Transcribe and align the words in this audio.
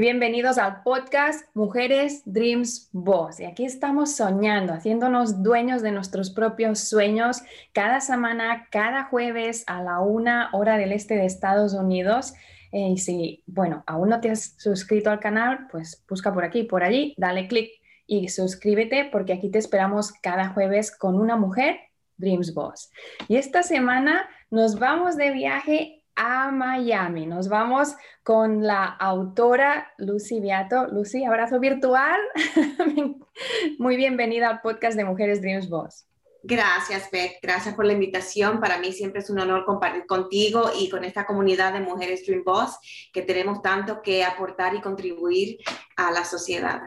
Bienvenidos 0.00 0.56
al 0.56 0.82
podcast 0.82 1.44
Mujeres 1.54 2.22
Dreams 2.24 2.88
Boss. 2.90 3.38
Y 3.38 3.44
aquí 3.44 3.66
estamos 3.66 4.16
soñando, 4.16 4.72
haciéndonos 4.72 5.42
dueños 5.42 5.82
de 5.82 5.92
nuestros 5.92 6.30
propios 6.30 6.78
sueños 6.78 7.42
cada 7.74 8.00
semana, 8.00 8.66
cada 8.70 9.04
jueves 9.04 9.62
a 9.66 9.82
la 9.82 10.00
una 10.00 10.48
hora 10.54 10.78
del 10.78 10.92
este 10.92 11.16
de 11.16 11.26
Estados 11.26 11.74
Unidos. 11.74 12.32
Eh, 12.72 12.92
y 12.92 12.96
si, 12.96 13.44
bueno, 13.46 13.84
aún 13.86 14.08
no 14.08 14.22
te 14.22 14.30
has 14.30 14.54
suscrito 14.56 15.10
al 15.10 15.20
canal, 15.20 15.66
pues 15.70 16.02
busca 16.08 16.32
por 16.32 16.44
aquí, 16.44 16.62
por 16.62 16.82
allí, 16.82 17.12
dale 17.18 17.46
click 17.46 17.70
y 18.06 18.30
suscríbete 18.30 19.10
porque 19.12 19.34
aquí 19.34 19.50
te 19.50 19.58
esperamos 19.58 20.12
cada 20.22 20.48
jueves 20.48 20.96
con 20.96 21.20
una 21.20 21.36
mujer 21.36 21.76
Dreams 22.16 22.54
Boss. 22.54 22.90
Y 23.28 23.36
esta 23.36 23.62
semana 23.62 24.26
nos 24.50 24.78
vamos 24.78 25.18
de 25.18 25.30
viaje 25.30 25.99
a 26.16 26.50
Miami. 26.50 27.26
Nos 27.26 27.48
vamos 27.48 27.94
con 28.22 28.66
la 28.66 28.84
autora 28.84 29.92
Lucy 29.98 30.40
Beato. 30.40 30.86
Lucy, 30.88 31.24
abrazo 31.24 31.60
virtual. 31.60 32.20
Muy 33.78 33.96
bienvenida 33.96 34.48
al 34.48 34.60
podcast 34.60 34.96
de 34.96 35.04
Mujeres 35.04 35.40
Dreams 35.40 35.68
Boss. 35.68 36.06
Gracias, 36.42 37.10
Beth. 37.10 37.32
Gracias 37.42 37.74
por 37.74 37.84
la 37.84 37.92
invitación. 37.92 38.60
Para 38.60 38.78
mí 38.78 38.92
siempre 38.92 39.20
es 39.20 39.28
un 39.28 39.40
honor 39.40 39.64
compartir 39.64 40.06
contigo 40.06 40.70
y 40.78 40.88
con 40.88 41.04
esta 41.04 41.26
comunidad 41.26 41.72
de 41.74 41.80
Mujeres 41.80 42.26
Dream 42.26 42.44
Boss 42.44 42.78
que 43.12 43.22
tenemos 43.22 43.60
tanto 43.60 44.00
que 44.02 44.24
aportar 44.24 44.74
y 44.74 44.80
contribuir 44.80 45.58
a 45.96 46.10
la 46.10 46.24
sociedad. 46.24 46.80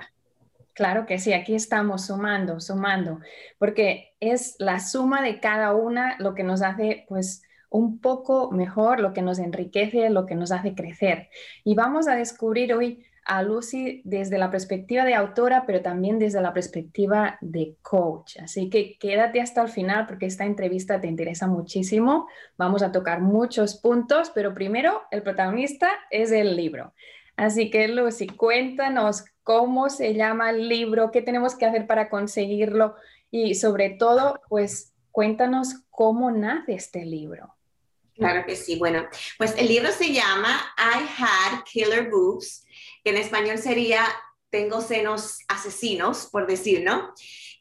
Claro 0.74 1.06
que 1.06 1.20
sí, 1.20 1.34
aquí 1.34 1.54
estamos 1.54 2.08
sumando, 2.08 2.60
sumando, 2.60 3.20
porque 3.60 4.16
es 4.20 4.56
la 4.58 4.80
suma 4.80 5.22
de 5.22 5.40
cada 5.40 5.74
una 5.74 6.18
lo 6.18 6.34
que 6.34 6.44
nos 6.44 6.64
hace, 6.64 7.06
pues, 7.08 7.44
un 7.74 8.00
poco 8.00 8.52
mejor, 8.52 9.00
lo 9.00 9.14
que 9.14 9.24
nos 9.24 9.40
enriquece, 9.40 10.10
lo 10.12 10.28
que 10.28 10.36
nos 10.36 10.52
hace 10.52 10.76
crecer. 10.76 11.30
Y 11.64 11.74
vamos 11.74 12.08
a 12.08 12.16
descubrir 12.16 12.72
hoy 12.72 13.04
a 13.26 13.42
Lucy 13.42 14.02
desde 14.06 14.38
la 14.38 14.52
perspectiva 14.52 15.06
de 15.06 15.16
autora, 15.16 15.64
pero 15.66 15.82
también 15.82 16.20
desde 16.20 16.40
la 16.40 16.54
perspectiva 16.54 17.40
de 17.42 17.76
coach. 17.82 18.38
Así 18.38 18.70
que 18.70 18.97
quédate 19.00 19.42
hasta 19.42 19.64
el 19.64 19.70
final 19.70 20.06
porque 20.06 20.28
esta 20.28 20.46
entrevista 20.46 21.02
te 21.02 21.08
interesa 21.08 21.47
muchísimo. 21.47 22.28
Vamos 22.58 22.84
a 22.84 22.92
tocar 22.92 23.22
muchos 23.22 23.76
puntos, 23.76 24.30
pero 24.36 24.53
primero 24.53 25.02
el 25.09 25.24
protagonista 25.24 25.90
es 26.12 26.31
el 26.31 26.56
libro. 26.56 26.94
Así 27.38 27.72
que 27.72 27.88
Lucy, 27.88 28.28
cuéntanos 28.28 29.26
cómo 29.42 29.90
se 29.90 30.14
llama 30.14 30.52
el 30.52 30.70
libro, 30.70 31.09
qué 31.09 31.24
tenemos 31.24 31.56
que 31.56 31.66
hacer 31.66 31.88
para 31.88 32.09
conseguirlo 32.09 32.94
y 33.31 33.56
sobre 33.56 33.90
todo, 33.90 34.40
pues 34.47 34.94
cuéntanos 35.09 35.86
cómo 35.90 36.30
nace 36.30 36.74
este 36.74 37.03
libro. 37.03 37.56
Claro 38.16 38.46
que 38.46 38.56
sí. 38.56 38.75
Bueno, 38.78 39.07
pues 39.38 39.53
el 39.57 39.68
libro 39.68 39.91
se 39.91 40.12
llama 40.13 40.74
I 40.78 41.06
Had 41.18 41.63
Killer 41.63 42.09
Boobs, 42.09 42.66
que 43.03 43.09
en 43.12 43.18
español 43.18 43.57
sería 43.57 44.06
Tengo 44.50 44.81
senos 44.81 45.40
asesinos, 45.47 46.28
por 46.31 46.46
decir, 46.46 46.84
¿no? 46.84 47.12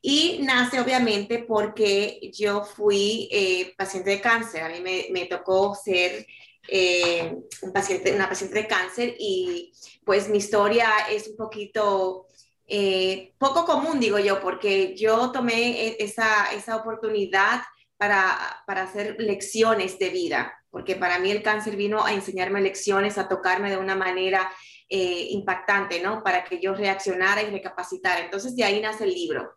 Y 0.02 0.40
nace 0.42 0.78
obviamente 0.78 1.38
porque 1.48 2.20
yo 2.34 2.64
fui 2.64 3.30
eh, 3.32 3.72
paciente 3.78 4.10
de 4.10 4.20
cáncer. 4.20 4.62
A 4.62 4.68
mí 4.68 4.80
me, 4.80 5.24
tocó 5.26 5.74
ser 5.74 6.26
eh, 6.68 7.34
un 7.62 7.72
paciente, 7.72 8.12
una 8.12 8.28
paciente 8.28 8.56
de 8.60 8.66
cáncer 8.66 9.14
y 9.18 9.72
pues 10.04 10.28
mi 10.28 10.36
historia 10.38 10.90
es 11.10 11.28
un 11.28 11.36
poquito 11.36 12.26
eh, 12.66 13.34
poco 13.38 13.64
común, 13.64 14.00
digo 14.00 14.18
yo, 14.18 14.40
porque 14.40 14.94
yo 14.96 15.30
tomé 15.30 15.88
e, 15.88 15.96
esa, 16.00 16.52
esa 16.52 16.76
oportunidad 16.76 17.62
para, 18.02 18.82
hacer 18.82 19.14
lecciones 19.20 19.96
de 19.96 20.10
vida, 20.10 20.52
porque 20.70 20.96
para 20.96 21.20
mí 21.20 21.30
el 21.30 21.40
cáncer 21.40 21.76
vino 21.76 22.04
a 22.04 22.12
enseñarme 22.12 22.60
lecciones, 22.60 23.16
a 23.16 23.28
tocarme 23.28 23.70
de 23.70 23.76
una 23.76 23.94
manera 23.94 24.50
eh, 24.88 25.28
impactante, 25.30 26.00
¿no? 26.00 26.20
Para 26.24 26.42
que 26.42 26.58
yo 26.58 26.74
reaccionara 26.74 27.42
y 27.42 27.50
recapacitara. 27.50 28.24
Entonces 28.24 28.56
de 28.56 28.64
ahí 28.64 28.80
nace 28.80 29.04
el 29.04 29.14
libro. 29.14 29.54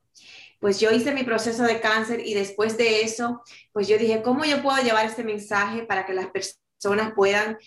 Pues 0.60 0.80
yo 0.80 0.92
hice 0.92 1.12
mi 1.12 1.24
proceso 1.24 1.64
de 1.64 1.80
cáncer 1.80 2.22
y 2.24 2.36
después 2.36 2.78
de 2.78 3.02
eso, 3.02 3.42
pues 3.74 3.88
yo 3.88 3.98
dije, 3.98 4.22
¿cómo 4.22 4.46
yo 4.46 4.62
puedo 4.62 4.78
llevar 4.84 5.08
este 5.08 5.24
mensaje 5.24 5.82
para 5.82 6.06
que 6.06 6.14
las 6.14 6.28
personas 6.28 7.14
puedan 7.16 7.58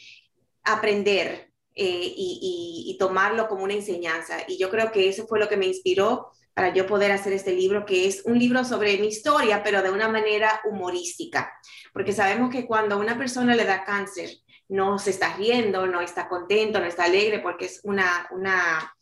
aprender 0.63 1.51
eh, 1.75 2.13
y, 2.17 2.85
y, 2.87 2.99
tomarlo 2.99 3.49
como 3.49 3.65
una 3.65 3.75
enseñanza? 3.75 4.37
Y 4.47 4.59
yo 4.59 4.71
creo 4.71 4.93
que 4.93 5.09
eso 5.09 5.27
fue 5.27 5.41
lo 5.41 5.49
que 5.49 5.57
me 5.57 5.67
inspiró 5.67 6.31
para 6.59 6.75
yo 6.75 6.89
poder 6.89 7.13
hacer 7.13 7.33
este 7.35 7.53
libro, 7.53 7.87
que 7.87 8.09
es 8.09 8.23
un 8.25 8.37
libro 8.37 8.65
sobre 8.65 8.99
mi 8.99 9.07
historia, 9.07 9.63
pero 9.63 9.81
de 9.81 9.91
una 9.91 10.09
manera 10.09 10.61
humorística, 10.65 11.53
porque 11.93 12.13
sabemos 12.13 12.51
que 12.51 12.67
cuando 12.67 12.97
a 12.97 12.99
una 12.99 13.17
persona 13.17 13.55
le 13.55 13.65
da 13.65 13.85
cáncer, 13.85 14.29
no 14.69 14.99
se 14.99 15.11
está 15.11 15.37
riendo, 15.37 15.87
no 15.87 16.01
está 16.01 16.29
contento, 16.29 16.81
no 16.81 16.87
está 16.87 17.05
alegre, 17.05 17.39
porque 17.39 17.67
es 17.67 17.79
una, 17.85 18.27
una, 18.33 18.93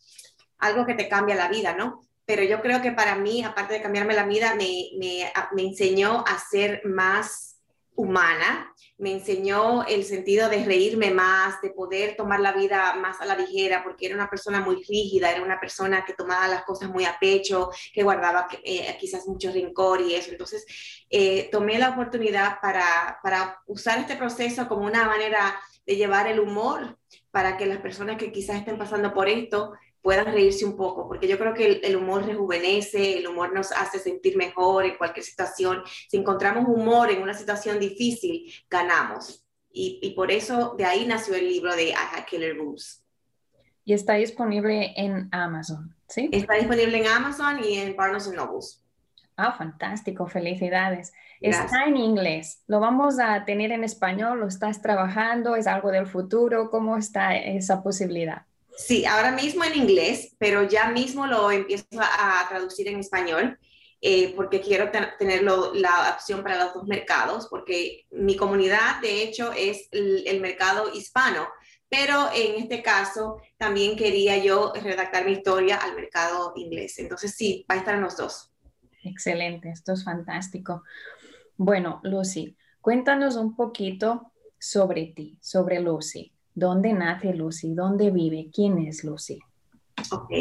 algo 0.59 0.85
que 0.85 0.93
te 0.93 1.09
cambia 1.09 1.33
la 1.33 1.47
vida, 1.47 1.73
¿no? 1.73 2.03
Pero 2.25 2.43
yo 2.43 2.61
creo 2.61 2.79
que 2.83 2.91
para 2.91 3.15
mí, 3.15 3.43
aparte 3.43 3.73
de 3.73 3.81
cambiarme 3.81 4.13
la 4.13 4.27
vida, 4.27 4.53
me, 4.53 4.91
me, 4.99 5.31
me 5.55 5.63
enseñó 5.63 6.23
a 6.27 6.37
ser 6.37 6.83
más 6.85 7.56
humana, 7.97 8.73
me 8.99 9.11
enseñó 9.11 9.83
el 9.85 10.03
sentido 10.05 10.49
de 10.49 10.63
reírme 10.63 11.11
más, 11.11 11.59
de 11.61 11.71
poder 11.71 12.15
tomar 12.15 12.39
la 12.39 12.53
vida 12.53 12.93
más 12.95 13.19
a 13.19 13.25
la 13.25 13.35
ligera, 13.35 13.83
porque 13.83 14.05
era 14.05 14.15
una 14.15 14.29
persona 14.29 14.61
muy 14.61 14.83
rígida, 14.83 15.31
era 15.31 15.43
una 15.43 15.59
persona 15.59 16.05
que 16.05 16.13
tomaba 16.13 16.47
las 16.47 16.63
cosas 16.63 16.89
muy 16.89 17.05
a 17.05 17.17
pecho, 17.19 17.71
que 17.93 18.03
guardaba 18.03 18.47
eh, 18.63 18.95
quizás 18.99 19.27
mucho 19.27 19.51
rencor 19.51 20.01
y 20.01 20.13
eso. 20.13 20.31
Entonces, 20.31 20.65
eh, 21.09 21.49
tomé 21.51 21.79
la 21.79 21.89
oportunidad 21.89 22.59
para, 22.61 23.19
para 23.23 23.61
usar 23.65 23.97
este 23.97 24.15
proceso 24.15 24.67
como 24.67 24.85
una 24.85 25.05
manera 25.05 25.59
de 25.85 25.95
llevar 25.95 26.27
el 26.27 26.39
humor 26.39 26.97
para 27.31 27.57
que 27.57 27.65
las 27.65 27.79
personas 27.79 28.17
que 28.17 28.31
quizás 28.31 28.57
estén 28.57 28.77
pasando 28.77 29.13
por 29.13 29.27
esto 29.27 29.73
puedan 30.07 30.27
reírse 30.27 30.63
un 30.63 30.77
poco, 30.77 31.05
porque 31.05 31.27
yo 31.27 31.37
creo 31.37 31.53
que 31.53 31.81
el, 31.83 31.95
humor 31.97 32.25
rejuvenece, 32.25 33.17
el 33.17 33.27
humor 33.27 33.51
nos 33.51 33.73
hace 33.73 33.99
sentir 33.99 34.37
mejor 34.37 34.85
en 34.85 34.95
cualquier 34.95 35.25
situación. 35.25 35.83
Si 36.07 36.15
encontramos 36.15 36.63
humor 36.65 37.11
en 37.11 37.21
una 37.21 37.33
situación 37.33 37.77
difícil, 37.77 38.49
ganamos. 38.69 39.45
Y, 39.69 39.99
y 40.01 40.11
por 40.11 40.31
eso 40.31 40.75
de 40.77 40.85
ahí 40.85 41.05
nació 41.05 41.35
el 41.35 41.49
libro 41.49 41.75
de 41.75 41.89
I 41.89 41.93
Had 41.93 42.23
Killer 42.23 42.57
Boobs. 42.57 43.03
Y 43.83 43.91
está 43.91 44.13
disponible 44.13 44.93
en 44.95 45.27
Amazon, 45.33 45.93
¿sí? 46.07 46.29
Está 46.31 46.53
disponible 46.53 46.99
en 46.99 47.07
Amazon 47.07 47.61
y 47.61 47.77
en 47.77 47.93
Barnes 47.93 48.31
Nobles. 48.31 48.81
Ah, 49.35 49.51
fantástico, 49.51 50.25
felicidades. 50.25 51.11
Está 51.41 51.83
en 51.83 51.97
inglés. 51.97 52.63
¿Lo 52.67 52.79
vamos 52.79 53.19
a 53.19 53.43
tener 53.43 53.73
en 53.73 53.83
español? 53.83 54.39
¿Lo 54.39 54.47
estás 54.47 54.81
trabajando? 54.81 55.57
¿Es 55.57 55.67
algo 55.67 55.91
del 55.91 56.07
futuro? 56.07 56.69
¿Cómo 56.69 56.95
está 56.95 57.35
esa 57.35 57.83
posibilidad? 57.83 58.45
Sí, 58.77 59.05
ahora 59.05 59.31
mismo 59.31 59.63
en 59.63 59.75
inglés, 59.75 60.35
pero 60.37 60.61
ya 60.63 60.91
mismo 60.91 61.25
lo 61.25 61.49
empiezo 61.51 61.85
a, 61.99 62.45
traducir 62.47 62.87
en 62.87 62.99
español. 62.99 63.57
Eh, 63.99 64.33
porque 64.35 64.61
quiero 64.61 64.91
tener 64.91 65.41
la 65.41 66.13
opción 66.13 66.43
para 66.43 66.63
los 66.63 66.75
dos 66.75 66.83
mercados, 66.85 67.47
porque 67.49 68.05
mi 68.11 68.35
comunidad, 68.35 69.01
de 69.01 69.23
hecho, 69.23 69.51
es 69.53 69.89
el, 69.91 70.39
mercado 70.39 70.93
hispano, 70.93 71.47
pero 71.89 72.29
en 72.31 72.61
este 72.61 72.83
caso 72.83 73.41
también 73.57 73.97
quería 73.97 74.37
yo 74.37 74.71
redactar 74.75 75.25
mi 75.25 75.31
historia 75.31 75.77
al 75.77 75.95
mercado 75.95 76.53
inglés. 76.55 76.99
Entonces, 76.99 77.33
sí, 77.33 77.65
va 77.69 77.73
a 77.73 77.79
estar 77.79 77.95
en 77.95 78.01
los 78.01 78.15
dos. 78.15 78.51
Excelente, 79.03 79.71
esto 79.71 79.93
es 79.93 80.03
fantástico. 80.03 80.83
Bueno, 81.55 81.99
Lucy, 82.03 82.55
cuéntanos 82.81 83.35
un 83.35 83.55
poquito 83.55 84.31
sobre 84.59 85.07
ti, 85.07 85.39
sobre 85.41 85.79
Lucy. 85.79 86.36
¿Dónde 86.57 86.91
nace 86.91 87.35
Lucy? 87.35 87.75
¿Dónde 87.75 88.09
vive? 88.09 88.49
¿Quién 88.51 88.79
es 88.79 89.03
Lucy? 89.03 89.37
Ok, 90.11 90.31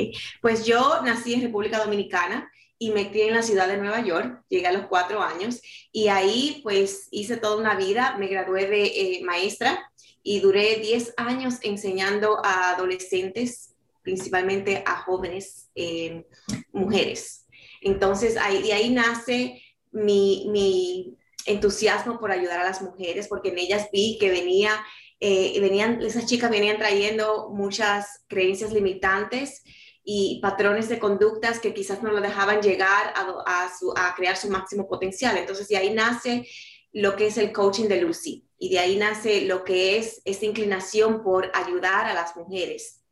pues 0.41 0.65
yo 0.65 1.03
nací 1.05 1.35
en 1.35 1.43
República 1.43 1.77
Dominicana 1.79 2.51
y 2.79 2.91
me 2.91 3.11
crié 3.11 3.29
en 3.29 3.35
la 3.35 3.43
ciudad 3.43 3.69
de 3.69 3.77
Nueva 3.77 4.01
York, 4.01 4.43
llegué 4.49 4.67
a 4.67 4.73
los 4.73 4.87
cuatro 4.87 5.21
años 5.21 5.61
y 5.93 6.09
ahí 6.09 6.61
pues 6.63 7.09
hice 7.11 7.37
toda 7.37 7.59
una 7.59 7.77
vida, 7.77 8.17
me 8.19 8.29
gradué 8.29 8.67
de 8.67 8.85
eh, 8.87 9.25
maestra 9.25 9.93
y 10.23 10.41
duré 10.41 10.77
10 10.77 11.13
años 11.19 11.57
enseñando 11.61 12.43
a 12.43 12.71
adolescentes, 12.71 13.75
principalmente 14.01 14.83
a 14.87 15.03
jóvenes 15.03 15.69
eh, 15.75 16.25
mujeres. 16.73 17.47
Entonces 17.83 18.39
ahí, 18.39 18.63
de 18.63 18.73
ahí 18.73 18.89
nace 18.89 19.63
mi, 19.93 20.47
mi 20.49 21.19
entusiasmo 21.45 22.19
por 22.19 22.31
ayudar 22.31 22.61
a 22.61 22.65
las 22.65 22.81
mujeres, 22.81 23.29
porque 23.29 23.51
en 23.51 23.59
ellas 23.59 23.89
vi 23.93 24.17
que 24.19 24.31
venía 24.31 24.83
eh, 25.21 25.59
venían, 25.61 26.03
esas 26.03 26.27
chicas 26.27 26.51
venían 26.51 26.79
trayendo 26.79 27.51
muchas 27.51 28.25
creencias 28.29 28.73
limitantes 28.73 29.63
y 30.05 30.39
patrones 30.41 30.89
de 30.89 30.99
conductas 30.99 31.59
que 31.59 31.75
quizás 31.75 32.03
no 32.03 32.13
lo 32.13 32.21
dejaban 32.21 32.63
llegar 32.63 33.13
a, 33.17 34.15
crear 34.17 34.37
su 34.37 34.49
máximo 34.49 34.89
potencial. 34.89 35.37
Entonces, 35.37 35.69
de 35.69 35.79
ahí 35.79 35.93
nace 35.93 36.47
lo 36.93 37.17
que 37.17 37.27
es 37.27 37.39
el 37.39 37.53
coaching 37.53 37.89
de 37.89 38.01
Lucy 38.01 38.47
y 38.59 38.71
de 38.71 38.79
ahí 38.79 38.97
nace 38.97 39.43
lo 39.43 39.65
que 39.65 39.99
es 39.99 40.23
esta 40.25 40.47
inclinación 40.47 41.23
por 41.23 41.51
ayudar 41.55 42.07
a 42.07 42.15
las 42.15 42.37
mujeres. 42.37 43.03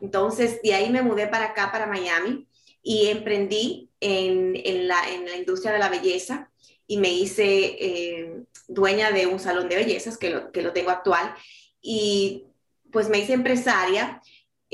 Entonces, 0.00 0.60
de 0.62 0.74
ahí 0.74 0.90
me 0.90 1.02
mudé 1.02 1.28
para 1.28 1.46
acá, 1.46 1.70
para 1.70 1.86
Miami, 1.86 2.48
y 2.82 3.06
emprendí 3.06 3.90
en, 4.00 4.54
en, 4.56 4.88
la, 4.88 5.08
en 5.10 5.24
la, 5.24 5.36
industria 5.36 5.72
de 5.72 5.78
la 5.78 5.88
belleza 5.88 6.50
y 6.86 6.98
me 6.98 7.10
hice 7.10 7.76
eh, 7.80 8.44
dueña 8.68 9.10
de 9.10 9.26
un 9.26 9.38
salón 9.38 9.68
de 9.68 9.76
bellezas 9.76 10.18
que 10.18 10.30
lo, 10.30 10.52
que 10.52 10.62
lo 10.62 10.72
tengo 10.72 10.90
actual. 10.90 11.34
Y 11.80 12.44
pues 12.90 13.08
me 13.08 13.18
hice 13.18 13.32
empresaria 13.32 14.22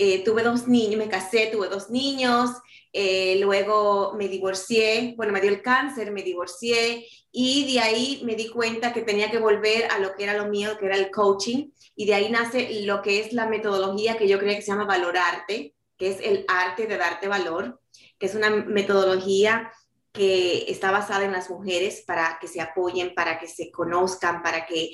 eh, 0.02 0.24
tuve 0.24 0.42
dos 0.42 0.66
niños, 0.66 0.96
me 0.96 1.10
casé, 1.10 1.50
tuve 1.52 1.68
dos 1.68 1.90
niños, 1.90 2.50
eh, 2.90 3.36
luego 3.38 4.14
me 4.16 4.28
divorcié, 4.28 5.12
bueno, 5.14 5.30
me 5.30 5.42
dio 5.42 5.50
el 5.50 5.60
cáncer, 5.60 6.10
me 6.10 6.22
divorcié 6.22 7.06
y 7.30 7.70
de 7.70 7.80
ahí 7.80 8.22
me 8.24 8.34
di 8.34 8.48
cuenta 8.48 8.94
que 8.94 9.02
tenía 9.02 9.30
que 9.30 9.36
volver 9.36 9.90
a 9.90 9.98
lo 9.98 10.14
que 10.14 10.24
era 10.24 10.32
lo 10.32 10.46
mío, 10.46 10.78
que 10.78 10.86
era 10.86 10.96
el 10.96 11.10
coaching, 11.10 11.68
y 11.94 12.06
de 12.06 12.14
ahí 12.14 12.30
nace 12.30 12.80
lo 12.86 13.02
que 13.02 13.20
es 13.20 13.34
la 13.34 13.46
metodología 13.46 14.16
que 14.16 14.26
yo 14.26 14.38
creo 14.38 14.54
que 14.54 14.62
se 14.62 14.68
llama 14.68 14.86
valorarte, 14.86 15.74
que 15.98 16.08
es 16.08 16.20
el 16.22 16.46
arte 16.48 16.86
de 16.86 16.96
darte 16.96 17.28
valor, 17.28 17.78
que 18.18 18.24
es 18.24 18.34
una 18.34 18.48
metodología 18.48 19.70
que 20.12 20.64
está 20.68 20.90
basada 20.90 21.24
en 21.24 21.32
las 21.32 21.50
mujeres 21.50 22.02
para 22.06 22.38
que 22.40 22.48
se 22.48 22.60
apoyen, 22.60 23.14
para 23.14 23.38
que 23.38 23.46
se 23.46 23.70
conozcan, 23.70 24.42
para 24.42 24.66
que 24.66 24.90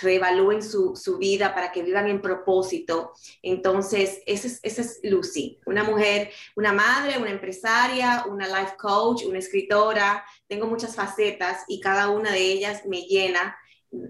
reevalúen 0.00 0.62
su, 0.62 0.94
su 0.94 1.18
vida, 1.18 1.54
para 1.54 1.72
que 1.72 1.82
vivan 1.82 2.08
en 2.08 2.22
propósito. 2.22 3.12
Entonces, 3.42 4.22
esa 4.26 4.46
es, 4.46 4.60
esa 4.62 4.82
es 4.82 5.00
Lucy, 5.02 5.58
una 5.66 5.82
mujer, 5.82 6.30
una 6.56 6.72
madre, 6.72 7.18
una 7.18 7.30
empresaria, 7.30 8.24
una 8.28 8.46
life 8.46 8.76
coach, 8.78 9.24
una 9.24 9.38
escritora. 9.38 10.24
Tengo 10.46 10.66
muchas 10.66 10.94
facetas 10.94 11.64
y 11.66 11.80
cada 11.80 12.10
una 12.10 12.30
de 12.30 12.40
ellas 12.40 12.86
me 12.86 13.02
llena 13.02 13.56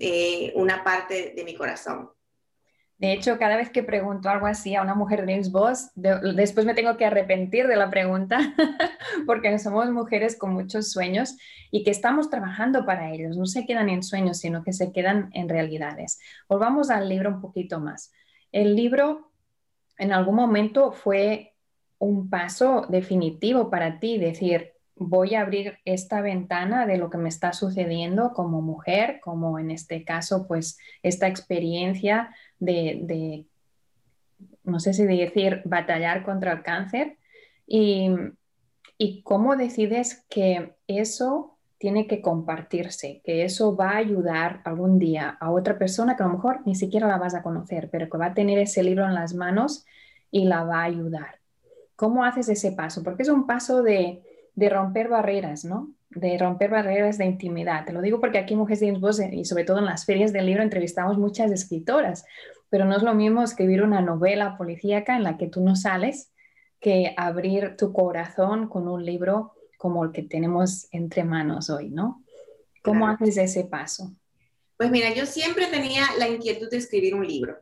eh, 0.00 0.52
una 0.54 0.84
parte 0.84 1.32
de 1.34 1.44
mi 1.44 1.56
corazón. 1.56 2.10
De 3.02 3.12
hecho, 3.12 3.36
cada 3.36 3.56
vez 3.56 3.68
que 3.68 3.82
pregunto 3.82 4.28
algo 4.28 4.46
así 4.46 4.76
a 4.76 4.82
una 4.82 4.94
mujer 4.94 5.22
Dreams 5.22 5.50
Boss, 5.50 5.90
después 5.96 6.64
me 6.64 6.74
tengo 6.74 6.96
que 6.96 7.04
arrepentir 7.04 7.66
de 7.66 7.74
la 7.74 7.90
pregunta, 7.90 8.54
porque 9.26 9.58
somos 9.58 9.90
mujeres 9.90 10.38
con 10.38 10.54
muchos 10.54 10.92
sueños 10.92 11.36
y 11.72 11.82
que 11.82 11.90
estamos 11.90 12.30
trabajando 12.30 12.86
para 12.86 13.12
ellos. 13.12 13.36
No 13.36 13.46
se 13.46 13.66
quedan 13.66 13.88
en 13.88 14.04
sueños, 14.04 14.38
sino 14.38 14.62
que 14.62 14.72
se 14.72 14.92
quedan 14.92 15.30
en 15.32 15.48
realidades. 15.48 16.20
Volvamos 16.48 16.90
al 16.90 17.08
libro 17.08 17.30
un 17.30 17.40
poquito 17.40 17.80
más. 17.80 18.12
El 18.52 18.76
libro 18.76 19.32
en 19.98 20.12
algún 20.12 20.36
momento 20.36 20.92
fue 20.92 21.56
un 21.98 22.30
paso 22.30 22.86
definitivo 22.88 23.68
para 23.68 23.98
ti, 23.98 24.16
decir, 24.16 24.71
voy 25.08 25.34
a 25.34 25.42
abrir 25.42 25.78
esta 25.84 26.20
ventana 26.20 26.86
de 26.86 26.96
lo 26.96 27.10
que 27.10 27.18
me 27.18 27.28
está 27.28 27.52
sucediendo 27.52 28.32
como 28.32 28.62
mujer, 28.62 29.20
como 29.22 29.58
en 29.58 29.70
este 29.70 30.04
caso, 30.04 30.46
pues 30.46 30.78
esta 31.02 31.28
experiencia 31.28 32.34
de, 32.58 33.46
no 34.64 34.80
sé 34.80 34.94
si 34.94 35.04
decir, 35.04 35.62
batallar 35.64 36.24
contra 36.24 36.52
el 36.52 36.62
cáncer 36.62 37.18
y, 37.66 38.10
y 38.98 39.22
cómo 39.22 39.56
decides 39.56 40.24
que 40.28 40.74
eso 40.86 41.58
tiene 41.78 42.06
que 42.06 42.22
compartirse, 42.22 43.20
que 43.24 43.44
eso 43.44 43.74
va 43.74 43.90
a 43.90 43.96
ayudar 43.96 44.60
algún 44.64 45.00
día 45.00 45.36
a 45.40 45.50
otra 45.50 45.78
persona 45.78 46.16
que 46.16 46.22
a 46.22 46.26
lo 46.26 46.34
mejor 46.34 46.60
ni 46.64 46.76
siquiera 46.76 47.08
la 47.08 47.18
vas 47.18 47.34
a 47.34 47.42
conocer, 47.42 47.90
pero 47.90 48.08
que 48.08 48.18
va 48.18 48.26
a 48.26 48.34
tener 48.34 48.58
ese 48.58 48.84
libro 48.84 49.04
en 49.04 49.14
las 49.14 49.34
manos 49.34 49.84
y 50.30 50.44
la 50.44 50.62
va 50.62 50.82
a 50.82 50.84
ayudar. 50.84 51.40
¿Cómo 51.96 52.24
haces 52.24 52.48
ese 52.48 52.70
paso? 52.70 53.02
Porque 53.02 53.24
es 53.24 53.28
un 53.28 53.48
paso 53.48 53.82
de, 53.82 54.22
de 54.54 54.68
romper 54.68 55.08
barreras, 55.08 55.64
¿no? 55.64 55.90
De 56.10 56.36
romper 56.38 56.70
barreras 56.70 57.18
de 57.18 57.24
intimidad. 57.24 57.84
Te 57.84 57.92
lo 57.92 58.02
digo 58.02 58.20
porque 58.20 58.38
aquí 58.38 58.54
en 58.54 58.60
Mujeres 58.60 58.80
James 58.80 59.00
Boss 59.00 59.20
y 59.20 59.44
sobre 59.44 59.64
todo 59.64 59.78
en 59.78 59.86
las 59.86 60.04
ferias 60.04 60.32
del 60.32 60.46
libro 60.46 60.62
entrevistamos 60.62 61.18
muchas 61.18 61.50
escritoras, 61.50 62.24
pero 62.68 62.84
no 62.84 62.96
es 62.96 63.02
lo 63.02 63.14
mismo 63.14 63.42
escribir 63.42 63.82
una 63.82 64.00
novela 64.00 64.56
policíaca 64.56 65.16
en 65.16 65.22
la 65.22 65.36
que 65.36 65.48
tú 65.48 65.62
no 65.62 65.76
sales 65.76 66.32
que 66.80 67.14
abrir 67.16 67.76
tu 67.76 67.92
corazón 67.92 68.68
con 68.68 68.88
un 68.88 69.04
libro 69.04 69.52
como 69.78 70.04
el 70.04 70.12
que 70.12 70.22
tenemos 70.22 70.88
entre 70.90 71.24
manos 71.24 71.70
hoy, 71.70 71.90
¿no? 71.90 72.22
¿Cómo 72.82 73.06
haces 73.06 73.36
ese 73.36 73.64
paso? 73.64 74.12
Pues 74.76 74.90
mira, 74.90 75.14
yo 75.14 75.26
siempre 75.26 75.66
tenía 75.68 76.02
la 76.18 76.28
inquietud 76.28 76.68
de 76.68 76.78
escribir 76.78 77.14
un 77.14 77.26
libro 77.26 77.58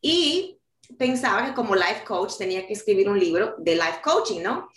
y 0.00 0.59
pensaba 0.98 1.46
que 1.46 1.54
como 1.54 1.74
life 1.74 2.04
coach 2.06 2.36
tenía 2.38 2.66
que 2.66 2.74
escribir 2.74 3.08
un 3.08 3.18
libro 3.18 3.54
de 3.58 3.74
life 3.74 4.00
coaching, 4.02 4.42
¿no? 4.42 4.68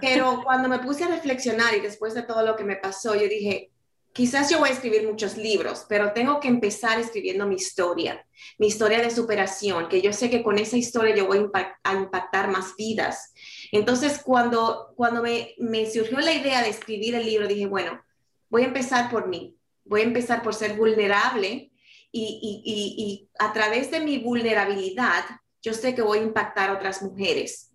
Pero 0.00 0.40
cuando 0.44 0.68
me 0.68 0.78
puse 0.78 1.04
a 1.04 1.08
reflexionar 1.08 1.74
y 1.74 1.80
después 1.80 2.14
de 2.14 2.22
todo 2.22 2.44
lo 2.44 2.56
que 2.56 2.64
me 2.64 2.76
pasó, 2.76 3.14
yo 3.14 3.28
dije, 3.28 3.70
quizás 4.12 4.48
yo 4.48 4.60
voy 4.60 4.70
a 4.70 4.72
escribir 4.72 5.06
muchos 5.06 5.36
libros, 5.36 5.84
pero 5.88 6.12
tengo 6.12 6.38
que 6.40 6.48
empezar 6.48 7.00
escribiendo 7.00 7.46
mi 7.46 7.56
historia, 7.56 8.24
mi 8.58 8.68
historia 8.68 9.00
de 9.00 9.10
superación, 9.10 9.88
que 9.88 10.00
yo 10.00 10.12
sé 10.12 10.30
que 10.30 10.42
con 10.42 10.58
esa 10.58 10.76
historia 10.76 11.14
yo 11.14 11.26
voy 11.26 11.38
a 11.82 11.92
impactar 11.92 12.48
más 12.48 12.76
vidas. 12.76 13.32
Entonces, 13.72 14.20
cuando, 14.24 14.92
cuando 14.96 15.20
me, 15.20 15.54
me 15.58 15.90
surgió 15.90 16.20
la 16.20 16.32
idea 16.32 16.62
de 16.62 16.68
escribir 16.68 17.16
el 17.16 17.26
libro, 17.26 17.48
dije, 17.48 17.66
bueno, 17.66 18.00
voy 18.48 18.62
a 18.62 18.66
empezar 18.66 19.10
por 19.10 19.26
mí, 19.26 19.56
voy 19.84 20.02
a 20.02 20.04
empezar 20.04 20.42
por 20.42 20.54
ser 20.54 20.74
vulnerable 20.74 21.72
y, 22.12 22.62
y, 22.64 23.02
y, 23.02 23.28
a 23.40 23.52
través 23.52 23.90
de 23.90 23.98
mi 23.98 24.18
vulnerabilidad 24.18 25.24
yo 25.64 25.72
sé 25.72 25.94
que 25.94 26.02
voy 26.02 26.18
a 26.18 26.22
impactar 26.22 26.68
a 26.68 26.74
otras 26.74 27.00
mujeres. 27.00 27.72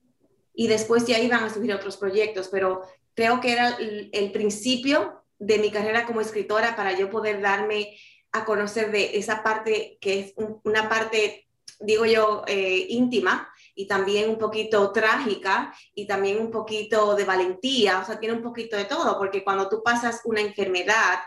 Y 0.54 0.68
después 0.68 1.08
de 1.08 1.16
ahí 1.16 1.28
van 1.28 1.44
a 1.44 1.50
surgir 1.50 1.74
otros 1.74 1.98
proyectos, 1.98 2.48
pero 2.50 2.84
creo 3.16 3.42
que 3.42 3.52
era 3.52 3.78
el, 3.80 4.32
principio 4.32 5.24
de 5.40 5.58
mi 5.58 5.72
carrera 5.72 6.06
como 6.06 6.22
escritora 6.22 6.76
para 6.76 6.96
yo 6.96 7.10
poder 7.10 7.42
darme 7.42 7.98
a 8.32 8.46
conocer 8.46 8.92
de 8.92 9.18
esa 9.18 9.42
parte 9.42 9.98
que 10.00 10.20
es 10.20 10.34
una 10.64 10.88
parte, 10.88 11.48
digo 11.80 12.06
yo, 12.06 12.44
eh, 12.46 12.86
íntima 12.90 13.52
y 13.74 13.88
también 13.88 14.30
un 14.30 14.38
poquito 14.38 14.92
trágica 14.92 15.74
y 15.96 16.06
también 16.06 16.40
un 16.40 16.52
poquito 16.52 17.16
de 17.16 17.24
valentía, 17.24 18.02
o 18.02 18.06
sea, 18.06 18.20
tiene 18.20 18.36
un 18.36 18.44
poquito 18.44 18.78
de 18.78 18.86
todo, 18.86 19.18
porque 19.18 19.44
cuando 19.44 19.68
tú 19.68 19.82
pasas 19.84 20.22
una 20.26 20.42
enfermedad, 20.42 21.20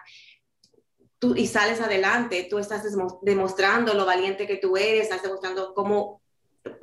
Tú, 1.18 1.36
y 1.36 1.46
sales 1.46 1.80
adelante, 1.80 2.48
tú 2.50 2.58
estás 2.58 2.82
demostrando 3.22 3.94
lo 3.94 4.04
valiente 4.04 4.44
que 4.44 4.56
tú 4.56 4.76
eres, 4.76 5.04
estás 5.04 5.22
demostrando 5.22 5.72
cómo 5.72 6.21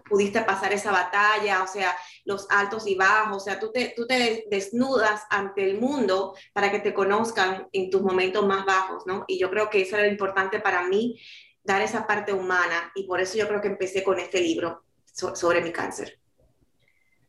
pudiste 0.09 0.41
pasar 0.41 0.73
esa 0.73 0.91
batalla, 0.91 1.63
o 1.63 1.67
sea, 1.67 1.95
los 2.25 2.47
altos 2.49 2.87
y 2.87 2.95
bajos, 2.95 3.37
o 3.37 3.39
sea, 3.39 3.59
tú 3.59 3.71
te, 3.71 3.93
tú 3.95 4.07
te 4.07 4.45
desnudas 4.49 5.23
ante 5.29 5.69
el 5.69 5.79
mundo 5.79 6.35
para 6.53 6.71
que 6.71 6.79
te 6.79 6.93
conozcan 6.93 7.67
en 7.71 7.89
tus 7.89 8.01
momentos 8.01 8.45
más 8.45 8.65
bajos, 8.65 9.03
¿no? 9.05 9.23
Y 9.27 9.39
yo 9.39 9.49
creo 9.49 9.69
que 9.69 9.81
eso 9.81 9.97
era 9.97 10.07
importante 10.07 10.59
para 10.59 10.87
mí, 10.87 11.19
dar 11.63 11.81
esa 11.81 12.07
parte 12.07 12.33
humana, 12.33 12.91
y 12.95 13.03
por 13.03 13.21
eso 13.21 13.37
yo 13.37 13.47
creo 13.47 13.61
que 13.61 13.67
empecé 13.67 14.03
con 14.03 14.19
este 14.19 14.41
libro 14.41 14.83
sobre 15.13 15.61
mi 15.61 15.71
cáncer. 15.71 16.19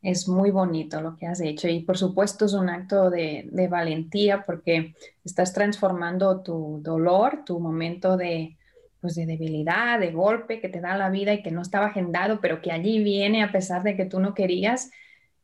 Es 0.02 0.26
muy 0.26 0.50
bonito 0.50 1.02
lo 1.02 1.14
que 1.16 1.26
has 1.26 1.42
hecho 1.42 1.68
y 1.68 1.80
por 1.80 1.98
supuesto 1.98 2.46
es 2.46 2.54
un 2.54 2.70
acto 2.70 3.10
de, 3.10 3.50
de 3.52 3.68
valentía 3.68 4.46
porque 4.46 4.94
estás 5.24 5.52
transformando 5.52 6.42
tu 6.42 6.80
dolor, 6.80 7.44
tu 7.44 7.60
momento 7.60 8.16
de, 8.16 8.56
pues 9.00 9.14
de 9.14 9.26
debilidad, 9.26 9.98
de 9.98 10.12
golpe 10.12 10.60
que 10.60 10.68
te 10.68 10.80
da 10.80 10.96
la 10.96 11.10
vida 11.10 11.32
y 11.32 11.42
que 11.42 11.50
no 11.50 11.62
estaba 11.62 11.86
agendado, 11.86 12.40
pero 12.40 12.60
que 12.60 12.72
allí 12.72 13.02
viene 13.02 13.42
a 13.42 13.52
pesar 13.52 13.82
de 13.82 13.96
que 13.96 14.04
tú 14.04 14.20
no 14.20 14.34
querías 14.34 14.90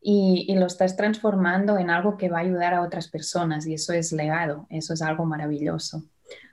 y, 0.00 0.54
lo 0.54 0.66
estás 0.66 0.96
transformando 0.96 1.78
en 1.78 1.90
algo 1.90 2.16
que 2.16 2.28
va 2.28 2.38
a 2.38 2.42
ayudar 2.42 2.74
a 2.74 2.82
otras 2.82 3.08
personas 3.08 3.66
y 3.66 3.74
eso 3.74 3.92
es 3.92 4.12
legado, 4.12 4.66
eso 4.70 4.94
es 4.94 5.02
algo 5.02 5.24
maravilloso. 5.24 6.04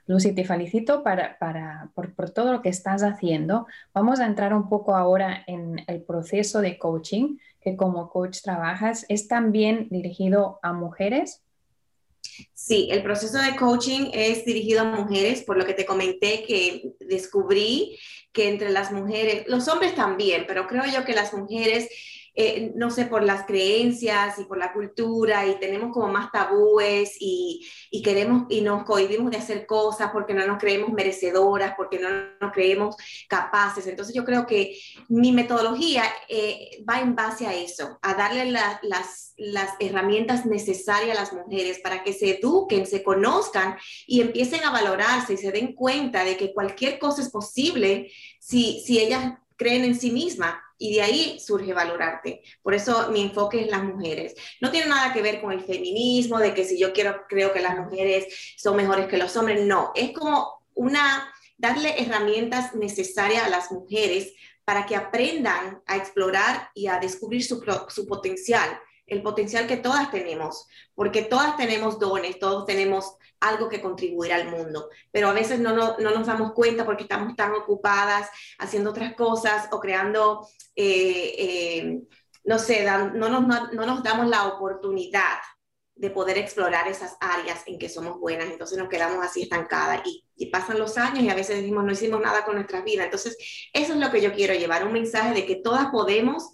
Lucy, 0.06 0.32
te 0.34 0.44
felicito 0.44 1.04
para, 1.04 1.38
por, 1.94 2.14
por, 2.14 2.30
todo 2.30 2.52
lo 2.52 2.62
que 2.62 2.68
estás 2.68 3.02
haciendo. 3.02 3.66
Vamos 3.92 4.18
a 4.18 4.26
entrar 4.26 4.52
un 4.52 4.68
poco 4.68 4.96
ahora 4.96 5.44
en 5.46 5.82
el 5.86 6.02
proceso 6.02 6.60
de 6.60 6.78
coaching, 6.78 7.38
que 7.60 7.76
como 7.76 8.10
coach 8.10 8.40
trabajas. 8.42 9.06
¿Es 9.08 9.28
también 9.28 9.88
dirigido 9.88 10.58
a 10.62 10.72
mujeres? 10.72 11.43
Sí, 12.66 12.88
el 12.90 13.02
proceso 13.02 13.36
de 13.36 13.56
coaching 13.56 14.08
es 14.14 14.46
dirigido 14.46 14.80
a 14.80 14.84
mujeres, 14.84 15.42
por 15.42 15.58
lo 15.58 15.66
que 15.66 15.74
te 15.74 15.84
comenté 15.84 16.44
que 16.44 16.94
descubrí 16.98 17.98
que 18.32 18.48
entre 18.48 18.70
las 18.70 18.90
mujeres, 18.90 19.44
los 19.48 19.68
hombres 19.68 19.94
también, 19.94 20.46
pero 20.48 20.66
creo 20.66 20.86
yo 20.86 21.04
que 21.04 21.12
las 21.12 21.34
mujeres 21.34 21.90
eh, 22.36 22.72
no 22.74 22.90
sé, 22.90 23.06
por 23.06 23.22
las 23.22 23.46
creencias 23.46 24.40
y 24.40 24.44
por 24.44 24.58
la 24.58 24.72
cultura 24.72 25.46
y 25.46 25.60
tenemos 25.60 25.92
como 25.92 26.08
más 26.08 26.32
tabúes 26.32 27.16
y, 27.20 27.64
y, 27.92 28.02
queremos 28.02 28.46
y 28.48 28.60
nos 28.60 28.82
cohibimos 28.82 29.30
de 29.30 29.36
hacer 29.36 29.66
cosas 29.66 30.10
porque 30.12 30.34
no 30.34 30.44
nos 30.44 30.58
creemos 30.58 30.90
merecedoras, 30.90 31.74
porque 31.76 32.00
no 32.00 32.08
nos 32.40 32.52
creemos 32.52 32.96
capaces. 33.28 33.86
Entonces 33.86 34.16
yo 34.16 34.24
creo 34.24 34.46
que 34.46 34.76
mi 35.08 35.30
metodología 35.30 36.02
eh, 36.28 36.82
va 36.88 37.00
en 37.00 37.14
base 37.14 37.46
a 37.46 37.54
eso, 37.54 38.00
a 38.02 38.14
darle 38.14 38.50
las, 38.50 38.80
las 39.36 39.70
herramientas 39.78 40.44
necesarias 40.44 41.16
a 41.16 41.20
las 41.20 41.32
mujeres 41.32 41.78
para 41.78 42.02
que 42.02 42.12
se 42.12 42.38
eduquen, 42.38 42.84
se 42.86 43.04
conozcan 43.04 43.76
y 44.08 44.22
empiecen 44.22 44.64
a 44.64 44.70
valorarse 44.70 45.34
y 45.34 45.36
se 45.36 45.52
den 45.52 45.72
cuenta 45.74 46.24
de 46.24 46.36
que 46.36 46.52
cualquier 46.52 46.98
cosa 46.98 47.22
es 47.22 47.30
posible 47.30 48.10
si, 48.40 48.82
si 48.84 48.98
ellas 48.98 49.34
creen 49.56 49.84
en 49.84 49.94
sí 49.94 50.10
mismas 50.10 50.56
y 50.84 50.92
de 50.92 51.00
ahí 51.00 51.40
surge 51.40 51.72
valorarte. 51.72 52.42
Por 52.62 52.74
eso 52.74 53.10
mi 53.10 53.22
enfoque 53.22 53.62
es 53.62 53.68
las 53.68 53.82
mujeres. 53.82 54.34
No 54.60 54.70
tiene 54.70 54.88
nada 54.88 55.14
que 55.14 55.22
ver 55.22 55.40
con 55.40 55.50
el 55.50 55.62
feminismo, 55.62 56.38
de 56.38 56.52
que 56.52 56.66
si 56.66 56.78
yo 56.78 56.92
quiero, 56.92 57.22
creo 57.26 57.54
que 57.54 57.60
las 57.60 57.78
mujeres 57.78 58.54
son 58.58 58.76
mejores 58.76 59.06
que 59.06 59.16
los 59.16 59.34
hombres, 59.38 59.64
no, 59.64 59.92
es 59.94 60.12
como 60.12 60.62
una, 60.74 61.32
darle 61.56 62.02
herramientas 62.02 62.74
necesarias 62.74 63.44
a 63.44 63.48
las 63.48 63.72
mujeres 63.72 64.34
para 64.66 64.84
que 64.84 64.94
aprendan 64.94 65.82
a 65.86 65.96
explorar 65.96 66.68
y 66.74 66.88
a 66.88 66.98
descubrir 66.98 67.42
su, 67.42 67.64
su 67.88 68.06
potencial 68.06 68.78
el 69.06 69.22
potencial 69.22 69.66
que 69.66 69.76
todas 69.76 70.10
tenemos, 70.10 70.66
porque 70.94 71.22
todas 71.22 71.56
tenemos 71.56 71.98
dones, 71.98 72.38
todos 72.38 72.64
tenemos 72.64 73.16
algo 73.40 73.68
que 73.68 73.82
contribuir 73.82 74.32
al 74.32 74.50
mundo, 74.50 74.88
pero 75.10 75.28
a 75.28 75.32
veces 75.32 75.60
no, 75.60 75.74
no, 75.74 75.96
nos 75.98 76.26
damos 76.26 76.52
cuenta 76.52 76.84
porque 76.84 77.02
estamos 77.02 77.36
tan 77.36 77.52
ocupadas 77.52 78.30
haciendo 78.58 78.90
otras 78.90 79.14
cosas 79.14 79.68
o 79.72 79.80
creando, 79.80 80.46
eh, 80.74 81.34
eh, 81.38 82.00
no 82.44 82.58
sé, 82.58 82.84
no, 82.84 83.28
nos, 83.28 83.72
no, 83.72 83.86
nos 83.86 84.02
damos 84.02 84.28
la 84.28 84.46
oportunidad 84.48 85.38
de 85.96 86.10
poder 86.10 86.38
explorar 86.38 86.88
esas 86.88 87.16
áreas 87.20 87.62
en 87.66 87.78
que 87.78 87.88
somos 87.88 88.18
buenas, 88.18 88.48
entonces 88.48 88.76
nos 88.78 88.88
quedamos 88.88 89.24
así 89.24 89.42
estancadas 89.42 90.00
y, 90.04 90.24
y, 90.36 90.46
pasan 90.46 90.78
los 90.78 90.98
años 90.98 91.22
y 91.22 91.28
a 91.28 91.36
veces 91.36 91.56
decimos 91.58 91.84
no 91.84 91.92
hicimos 91.92 92.20
nada 92.20 92.44
con 92.44 92.56
nuestras 92.56 92.82
vidas. 92.82 93.04
Entonces, 93.04 93.36
eso 93.72 93.92
es 93.92 94.00
lo 94.00 94.10
que 94.10 94.20
yo 94.20 94.32
quiero 94.32 94.54
llevar, 94.54 94.84
un 94.84 94.92
mensaje 94.92 95.34
de 95.34 95.46
que 95.46 95.56
todas 95.56 95.86
podemos 95.92 96.53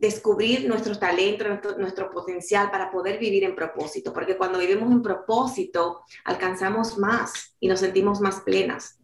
descubrir 0.00 0.66
nuestros 0.66 0.98
talentos, 0.98 1.46
nuestro, 1.78 2.10
potencial 2.10 2.70
para 2.70 2.90
poder 2.90 3.18
vivir 3.18 3.44
en 3.44 3.54
propósito, 3.54 4.12
porque 4.12 4.36
cuando 4.36 4.58
vivimos 4.58 4.90
en 4.90 5.02
propósito 5.02 6.00
alcanzamos 6.24 6.98
más 6.98 7.54
y 7.60 7.68
nos 7.68 7.80
sentimos 7.80 8.20
más 8.20 8.40
plenas. 8.40 8.98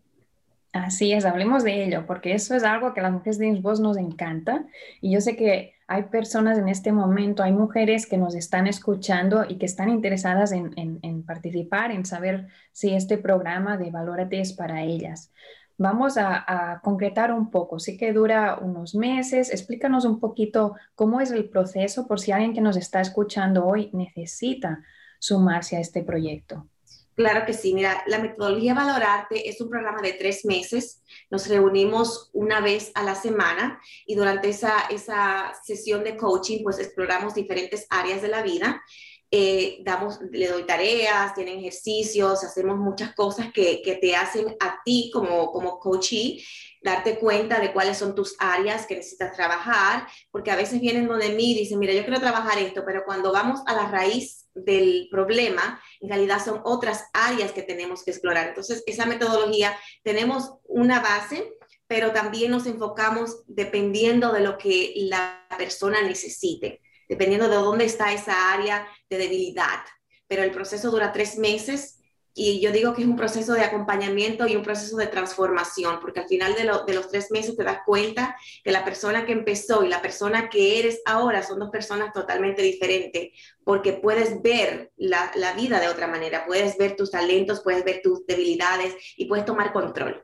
Así 0.73 1.13
es, 1.13 1.25
hablemos 1.25 1.65
de 1.65 1.85
ello, 1.85 2.05
porque 2.07 2.35
eso 2.35 2.55
es 2.55 2.65
algo 2.65 2.93
que 2.93 3.01
a 3.01 3.05
las 3.05 3.13
mujeres 3.13 3.39
de 3.39 3.53
Voz 3.61 3.81
nos 3.81 3.97
encanta 3.97 4.67
y 5.01 5.13
yo 5.13 5.21
sé 5.21 5.37
que 5.37 5.75
hay 5.87 6.05
personas 6.05 6.59
en 6.59 6.69
este 6.69 6.93
momento, 6.93 7.43
hay 7.43 7.53
mujeres 7.53 8.07
que 8.07 8.19
nos 8.19 8.35
están 8.35 8.67
escuchando 8.67 9.45
y 9.49 9.57
que 9.57 9.67
están 9.67 9.89
interesadas 9.89 10.51
en, 10.53 10.73
en 10.77 11.23
participar, 11.23 11.93
en 11.93 12.05
saber 12.05 12.49
si 12.73 12.95
este 12.95 13.19
programa 13.19 13.77
de 13.77 13.91
Valórate 13.91 14.41
es 14.41 14.53
para 14.53 14.83
ellas. 14.83 15.31
Vamos 15.79 16.17
a, 16.17 16.81
concretar 16.83 17.33
un 17.33 17.51
poco. 17.51 17.79
Sí 17.79 17.97
que 17.99 18.13
dura 18.13 18.59
unos 18.61 18.95
meses. 18.95 19.51
Explícanos 19.51 20.05
un 20.05 20.21
poquito 20.21 20.75
cómo 20.95 21.21
es 21.21 21.31
el 21.31 21.49
proceso 21.49 22.07
por 22.07 22.19
si 22.19 22.33
alguien 22.33 22.55
que 22.55 22.61
nos 22.61 22.77
está 22.77 23.01
escuchando 23.01 23.67
hoy 23.67 23.91
necesita 23.93 24.83
sumarse 25.19 25.77
a 25.77 25.81
este 25.81 26.03
proyecto. 26.03 26.67
Claro 27.15 27.47
que 27.47 27.55
sí. 27.55 27.75
Mira, 27.75 28.03
la 28.07 28.19
metodología 28.19 28.75
Valorarte 28.75 29.49
es 29.49 29.61
un 29.61 29.71
programa 29.71 30.03
de 30.03 30.13
tres 30.13 30.45
meses. 30.45 31.03
Nos 31.31 31.49
reunimos 31.49 32.31
una 32.35 32.61
vez 32.61 32.93
a 32.95 33.03
la 33.03 33.15
semana 33.15 33.81
y 34.07 34.15
durante 34.15 34.51
esa, 34.51 34.87
esa 34.91 35.53
sesión 35.65 36.05
de 36.05 36.17
coaching, 36.17 36.63
pues 36.63 36.79
exploramos 36.79 37.35
diferentes 37.35 37.87
áreas 37.91 38.21
de 38.21 38.29
la 38.29 38.43
vida 38.43 38.83
eh, 39.31 39.79
damos, 39.85 40.21
le 40.31 40.49
doy 40.49 40.65
tareas, 40.65 41.35
tienen 41.35 41.59
ejercicios, 41.59 42.45
hacemos 42.45 42.79
muchas 42.79 43.15
cosas 43.15 43.53
que, 43.53 43.83
que 43.83 43.97
te 43.97 44.15
hacen 44.15 44.57
a 44.61 44.81
ti 44.85 45.11
como, 45.13 45.51
como 45.53 45.79
coachee 45.79 46.43
darte 46.87 47.19
cuenta 47.19 47.59
de 47.59 47.73
cuáles 47.73 47.99
son 47.99 48.15
tus 48.15 48.37
áreas 48.39 48.87
que 48.87 48.95
necesitas 48.95 49.35
trabajar, 49.35 50.07
porque 50.31 50.53
a 50.53 50.57
veces 50.57 50.81
vienen 50.81 51.09
donde 51.09 51.31
mí 51.31 51.51
y 51.51 51.59
dicen, 51.59 51.81
mira, 51.81 51.93
yo 51.93 52.05
quiero 52.05 52.21
trabajar 52.21 52.59
esto, 52.59 52.85
pero 52.87 53.03
cuando 53.05 53.33
vamos 53.33 53.61
a 53.67 53.75
la 53.75 53.89
raíz 53.89 54.47
del 54.55 55.09
problema, 55.11 55.83
en 56.01 56.09
realidad 56.09 56.43
son 56.43 56.61
otras 56.65 57.05
áreas 57.13 57.51
que 57.51 57.63
tenemos 57.63 58.05
que 58.05 58.13
explorar. 58.13 58.47
Entonces, 58.49 58.85
esa 58.87 59.05
metodología, 59.05 59.77
tenemos 60.05 60.55
una 60.65 61.01
base, 61.01 61.53
pero 61.89 62.13
también 62.13 62.53
nos 62.53 62.67
enfocamos 62.67 63.43
dependiendo 63.47 64.33
de 64.33 64.41
lo 64.41 64.57
que 64.57 64.93
la 64.97 65.45
persona 65.59 66.03
necesite 66.03 66.81
dependiendo 67.09 67.49
de 67.49 67.57
dónde 67.57 67.85
está 67.85 68.13
esa 68.13 68.53
área 68.53 68.87
de 69.09 69.19
debilidad. 69.19 69.81
Pero 70.27 70.43
el 70.43 70.51
proceso 70.51 70.91
dura 70.91 71.13
tres 71.13 71.39
meses 71.39 71.97
y 72.39 72.61
yo 72.61 72.71
digo 72.71 72.93
que 72.93 73.01
es 73.01 73.09
un 73.09 73.17
proceso 73.17 73.55
de 73.55 73.63
acompañamiento 73.63 74.47
y 74.47 74.57
un 74.57 74.63
proceso 74.63 74.99
de 74.99 75.07
transformación, 75.07 76.01
porque 76.03 76.21
al 76.21 76.29
final 76.29 76.55
de, 76.55 76.95
los 76.95 77.09
tres 77.09 77.31
meses 77.31 77.57
te 77.57 77.65
das 77.65 77.79
cuenta 77.87 78.37
que 78.63 78.73
la 78.73 78.85
persona 78.85 79.25
que 79.25 79.33
empezó 79.33 79.83
y 79.83 79.89
la 79.89 80.03
persona 80.03 80.51
que 80.51 80.79
eres 80.79 81.01
ahora 81.07 81.43
son 81.43 81.61
dos 81.61 81.71
personas 81.71 82.13
totalmente 82.13 82.61
diferentes, 82.61 83.31
porque 83.65 83.95
puedes 83.95 84.43
ver 84.43 84.93
la, 84.97 85.31
la 85.37 85.55
vida 85.55 85.81
de 85.81 85.89
otra 85.89 86.09
manera, 86.09 86.45
puedes 86.45 86.77
ver 86.77 86.95
tus 86.95 87.11
talentos, 87.11 87.63
puedes 87.63 87.83
ver 87.85 88.03
tus 88.03 88.27
debilidades 88.27 88.95
y 89.17 89.25
puedes 89.25 89.47
tomar 89.47 89.73
control. 89.73 90.23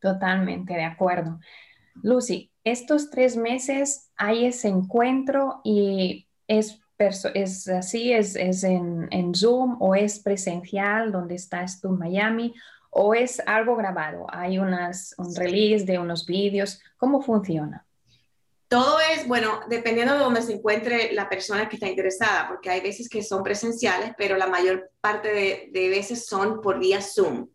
Totalmente 0.00 0.74
de 0.74 0.84
acuerdo. 0.84 1.38
Lucy, 2.02 2.49
estos 2.64 3.10
tres 3.10 3.36
meses 3.36 4.10
hay 4.16 4.46
ese 4.46 4.68
encuentro 4.68 5.60
y 5.64 6.28
es, 6.46 6.80
es 7.34 7.68
así, 7.68 8.12
es, 8.12 8.36
es 8.36 8.64
en, 8.64 9.08
en, 9.10 9.34
Zoom 9.34 9.76
o 9.80 9.94
es 9.94 10.18
presencial 10.18 11.12
donde 11.12 11.36
estás 11.36 11.80
tú 11.80 11.88
en 11.88 11.98
Miami 11.98 12.54
o 12.90 13.14
es 13.14 13.40
algo 13.46 13.76
grabado. 13.76 14.26
Hay 14.30 14.58
unas, 14.58 15.14
un 15.16 15.34
release 15.34 15.84
de 15.84 15.98
unos 15.98 16.26
vídeos. 16.26 16.80
¿Cómo 16.96 17.22
funciona? 17.22 17.86
Todo 18.68 18.98
es, 19.00 19.26
bueno, 19.26 19.60
dependiendo 19.68 20.14
de 20.14 20.20
donde 20.20 20.42
se 20.42 20.52
encuentre 20.52 21.12
la 21.12 21.28
persona 21.28 21.68
que 21.68 21.76
está 21.76 21.88
interesada, 21.88 22.46
porque 22.46 22.70
hay 22.70 22.80
veces 22.80 23.08
que 23.08 23.22
son 23.22 23.42
presenciales, 23.42 24.12
pero 24.16 24.36
la 24.36 24.46
mayor 24.46 24.92
parte 25.00 25.32
de, 25.32 25.70
de 25.72 25.88
veces 25.88 26.26
son 26.26 26.60
por 26.60 26.78
vía 26.78 27.00
Zoom. 27.00 27.48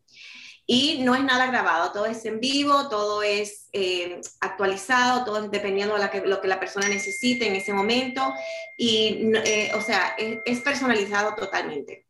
Y 0.68 1.04
no 1.04 1.14
es 1.14 1.24
nada 1.24 1.46
grabado, 1.46 1.92
todo 1.92 2.08
es 2.08 2.26
en 2.26 2.40
vivo, 2.40 2.90
todo 2.90 3.22
es 3.22 3.70
eh, 3.72 4.20
actualizado, 4.40 5.24
todo 5.24 5.44
es 5.44 5.52
dependiendo 5.52 5.96
de 5.96 6.28
lo 6.28 6.42
que 6.42 6.48
la 6.48 6.60
persona 6.60 6.90
necesite 6.90 7.48
en 7.48 7.56
ese 7.56 7.72
momento. 7.72 8.22
Y, 8.76 9.32
eh, 9.46 9.72
o 9.76 9.82
sea, 9.82 10.16
es, 10.18 10.62
personalizado 10.62 11.36
totalmente. 11.36 12.08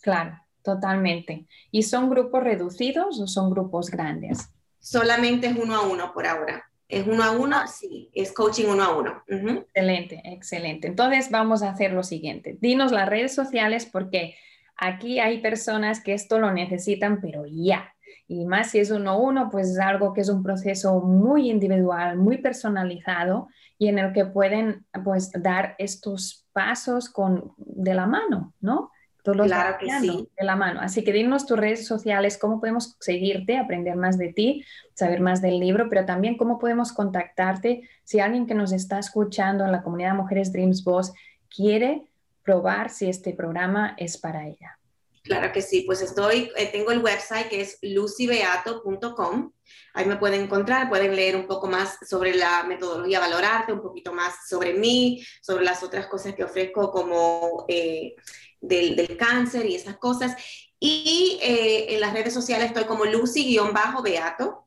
Claro, 0.00 0.40
totalmente. 0.62 1.46
¿Y 1.70 1.82
son 1.82 2.08
grupos 2.08 2.42
reducidos 2.42 3.20
o 3.20 3.26
son 3.26 3.50
grupos 3.50 3.90
grandes? 3.90 4.48
Solamente 4.78 5.48
es 5.48 5.56
uno 5.56 5.76
a 5.76 5.82
uno 5.82 6.14
por 6.14 6.26
ahora. 6.26 6.64
Es 6.88 7.06
uno 7.06 7.22
a 7.22 7.32
uno, 7.32 7.68
sí, 7.68 8.10
es 8.14 8.32
coaching 8.32 8.66
uno 8.66 8.82
a 8.82 8.96
uno. 8.96 9.22
Excelente, 9.28 10.22
excelente. 10.24 10.88
Entonces 10.88 11.30
vamos 11.30 11.62
a 11.62 11.70
hacer 11.70 11.92
lo 11.92 12.02
siguiente. 12.02 12.56
Dinos 12.60 12.92
las 12.92 13.08
redes 13.08 13.34
sociales 13.34 13.86
porque 13.86 14.34
Aquí 14.80 15.20
hay 15.20 15.40
personas 15.40 16.02
que 16.02 16.14
esto 16.14 16.38
lo 16.38 16.50
necesitan, 16.52 17.20
pero 17.20 17.44
ya. 17.46 17.92
Y 18.26 18.46
más 18.46 18.70
si 18.70 18.78
es 18.78 18.90
uno 18.90 19.10
a 19.10 19.16
uno, 19.18 19.50
pues 19.50 19.68
es 19.68 19.78
algo 19.78 20.14
que 20.14 20.22
es 20.22 20.28
un 20.28 20.42
proceso 20.42 21.00
muy 21.00 21.50
individual, 21.50 22.16
muy 22.16 22.38
personalizado 22.38 23.48
y 23.76 23.88
en 23.88 23.98
el 23.98 24.12
que 24.12 24.24
pueden 24.24 24.86
pues 25.04 25.30
dar 25.32 25.74
estos 25.78 26.46
pasos 26.52 27.10
con, 27.10 27.52
de 27.56 27.94
la 27.94 28.06
mano, 28.06 28.54
¿no? 28.60 28.90
claro 29.22 29.76
que 29.78 29.90
sí. 30.00 30.28
De 30.38 30.46
la 30.46 30.56
mano. 30.56 30.80
Así 30.80 31.04
que 31.04 31.12
dinos 31.12 31.46
tus 31.46 31.58
redes 31.58 31.86
sociales, 31.86 32.38
cómo 32.38 32.58
podemos 32.58 32.96
seguirte, 33.00 33.58
aprender 33.58 33.96
más 33.96 34.16
de 34.16 34.32
ti, 34.32 34.64
saber 34.94 35.20
más 35.20 35.42
del 35.42 35.60
libro, 35.60 35.88
pero 35.88 36.06
también 36.06 36.36
cómo 36.36 36.58
podemos 36.58 36.92
contactarte 36.92 37.82
si 38.04 38.20
alguien 38.20 38.46
que 38.46 38.54
nos 38.54 38.72
está 38.72 38.98
escuchando 38.98 39.64
en 39.64 39.72
la 39.72 39.82
comunidad 39.82 40.14
Mujeres 40.14 40.52
Dreams 40.52 40.84
Boss 40.84 41.12
quiere 41.54 42.04
probar 42.42 42.90
si 42.90 43.08
este 43.08 43.32
programa 43.34 43.94
es 43.98 44.18
para 44.18 44.46
ella. 44.46 44.80
Claro 45.22 45.52
que 45.52 45.60
sí, 45.60 45.82
pues 45.82 46.00
estoy, 46.00 46.50
eh, 46.56 46.70
tengo 46.72 46.92
el 46.92 47.02
website 47.02 47.48
que 47.48 47.60
es 47.60 47.78
lucybeato.com. 47.82 49.52
Ahí 49.92 50.06
me 50.06 50.16
pueden 50.16 50.42
encontrar, 50.42 50.88
pueden 50.88 51.14
leer 51.14 51.36
un 51.36 51.46
poco 51.46 51.66
más 51.66 51.98
sobre 52.08 52.34
la 52.34 52.62
metodología 52.64 53.20
Valorarte, 53.20 53.72
un 53.72 53.82
poquito 53.82 54.12
más 54.14 54.48
sobre 54.48 54.74
mí, 54.74 55.24
sobre 55.42 55.64
las 55.64 55.82
otras 55.82 56.06
cosas 56.06 56.34
que 56.34 56.44
ofrezco 56.44 56.90
como 56.90 57.66
eh, 57.68 58.14
del, 58.60 59.16
cáncer 59.18 59.66
y 59.66 59.74
esas 59.74 59.98
cosas. 59.98 60.34
Y 60.78 61.38
eh, 61.42 61.94
en 61.94 62.00
las 62.00 62.14
redes 62.14 62.32
sociales 62.32 62.68
estoy 62.68 62.84
como 62.84 63.04
Lucy-Beato. 63.04 64.66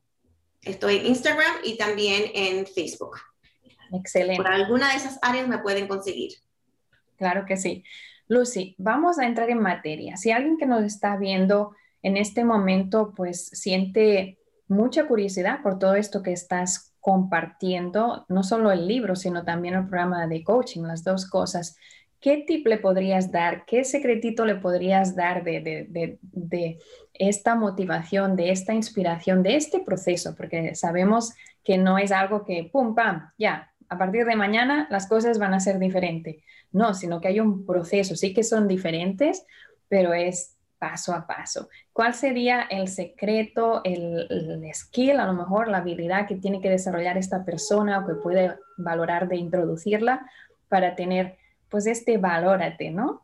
Estoy 0.62 0.96
en 0.98 1.06
Instagram 1.06 1.56
y 1.64 1.76
también 1.76 2.30
en 2.32 2.66
Facebook. 2.66 3.18
Excelente. 3.92 4.42
Por 4.42 4.52
alguna 4.52 4.90
de 4.90 4.96
esas 4.96 5.18
áreas 5.20 5.48
me 5.48 5.58
pueden 5.58 5.88
conseguir. 5.88 6.32
Claro 7.24 7.46
que 7.46 7.56
sí. 7.56 7.84
Lucy, 8.28 8.74
vamos 8.76 9.18
a 9.18 9.24
entrar 9.24 9.48
en 9.48 9.58
materia. 9.58 10.18
Si 10.18 10.30
alguien 10.30 10.58
que 10.58 10.66
nos 10.66 10.84
está 10.84 11.16
viendo 11.16 11.74
en 12.02 12.18
este 12.18 12.44
momento, 12.44 13.14
pues 13.16 13.46
siente 13.46 14.36
mucha 14.68 15.08
curiosidad 15.08 15.62
por 15.62 15.78
todo 15.78 15.94
esto 15.94 16.22
que 16.22 16.32
estás 16.32 16.94
compartiendo, 17.00 18.26
no 18.28 18.42
solo 18.42 18.72
el 18.72 18.86
libro, 18.86 19.16
sino 19.16 19.42
también 19.42 19.72
el 19.72 19.88
programa 19.88 20.26
de 20.26 20.44
coaching, 20.44 20.82
las 20.82 21.02
dos 21.02 21.26
cosas. 21.26 21.78
¿Qué 22.20 22.44
tip 22.46 22.66
le 22.66 22.76
podrías 22.76 23.32
dar? 23.32 23.64
¿Qué 23.64 23.84
secretito 23.84 24.44
le 24.44 24.56
podrías 24.56 25.16
dar 25.16 25.44
de, 25.44 26.78
esta 27.14 27.54
motivación, 27.54 28.36
de 28.36 28.50
esta 28.50 28.74
inspiración, 28.74 29.42
de 29.42 29.56
este 29.56 29.80
proceso? 29.80 30.34
Porque 30.36 30.74
sabemos 30.74 31.32
que 31.62 31.78
no 31.78 31.96
es 31.96 32.12
algo 32.12 32.44
que, 32.44 32.68
pum, 32.70 32.94
pam, 32.94 33.30
ya, 33.38 33.72
a 33.88 33.98
partir 33.98 34.24
de 34.24 34.36
mañana 34.36 34.86
las 34.90 35.06
cosas 35.06 35.38
van 35.38 35.54
a 35.54 35.60
ser 35.60 35.78
diferentes. 35.78 36.36
No, 36.72 36.94
sino 36.94 37.20
que 37.20 37.28
hay 37.28 37.40
un 37.40 37.64
proceso, 37.64 38.16
sí 38.16 38.34
que 38.34 38.42
son 38.42 38.66
diferentes, 38.66 39.46
pero 39.88 40.12
es 40.12 40.56
paso 40.78 41.14
a 41.14 41.26
paso. 41.26 41.68
¿Cuál 41.92 42.14
sería 42.14 42.62
el 42.62 42.88
secreto, 42.88 43.80
el, 43.84 44.26
el, 44.28 44.74
skill, 44.74 45.18
a 45.20 45.26
lo 45.26 45.32
mejor 45.32 45.68
la 45.68 45.78
habilidad 45.78 46.26
que 46.26 46.36
tiene 46.36 46.60
que 46.60 46.68
desarrollar 46.68 47.16
esta 47.16 47.44
persona 47.44 48.00
o 48.00 48.06
que 48.06 48.14
puede 48.14 48.56
valorar 48.76 49.28
de 49.28 49.36
introducirla 49.36 50.28
para 50.68 50.94
tener 50.94 51.38
pues 51.68 51.86
este 51.86 52.18
valórate, 52.18 52.90
¿no? 52.90 53.23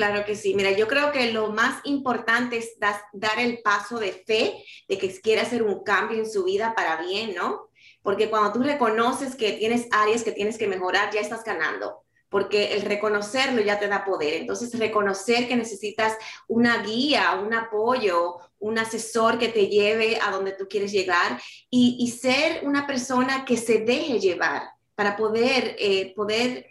Claro 0.00 0.24
que 0.24 0.34
sí. 0.34 0.54
Mira, 0.54 0.70
yo 0.70 0.88
creo 0.88 1.12
que 1.12 1.30
lo 1.30 1.52
más 1.52 1.82
importante 1.84 2.56
es 2.56 2.78
dar 3.12 3.38
el 3.38 3.60
paso 3.60 3.98
de 3.98 4.12
fe 4.12 4.64
de 4.88 4.96
que 4.96 5.20
quiere 5.20 5.42
hacer 5.42 5.62
un 5.62 5.84
cambio 5.84 6.16
en 6.16 6.30
su 6.30 6.42
vida 6.42 6.74
para 6.74 7.02
bien, 7.02 7.34
¿no? 7.34 7.68
Porque 8.00 8.30
cuando 8.30 8.50
tú 8.50 8.62
reconoces 8.62 9.36
que 9.36 9.52
tienes 9.52 9.88
áreas 9.90 10.24
que 10.24 10.32
tienes 10.32 10.56
que 10.56 10.68
mejorar, 10.68 11.12
ya 11.12 11.20
estás 11.20 11.44
ganando 11.44 12.02
porque 12.30 12.72
el 12.74 12.82
reconocerlo 12.82 13.60
ya 13.60 13.78
te 13.78 13.88
da 13.88 14.04
poder. 14.04 14.34
Entonces, 14.34 14.78
reconocer 14.78 15.46
que 15.48 15.56
necesitas 15.56 16.16
una 16.48 16.82
guía, 16.82 17.38
un 17.44 17.52
apoyo, 17.52 18.36
un 18.58 18.78
asesor 18.78 19.36
que 19.36 19.48
te 19.48 19.66
lleve 19.66 20.18
a 20.22 20.30
donde 20.30 20.52
tú 20.52 20.66
quieres 20.66 20.92
llegar 20.92 21.38
y, 21.68 22.08
ser 22.10 22.66
una 22.66 22.86
persona 22.86 23.44
que 23.44 23.58
se 23.58 23.80
deje 23.80 24.18
llevar 24.18 24.62
para 24.94 25.16
poder, 25.16 25.76
eh, 25.78 26.14
poder 26.14 26.70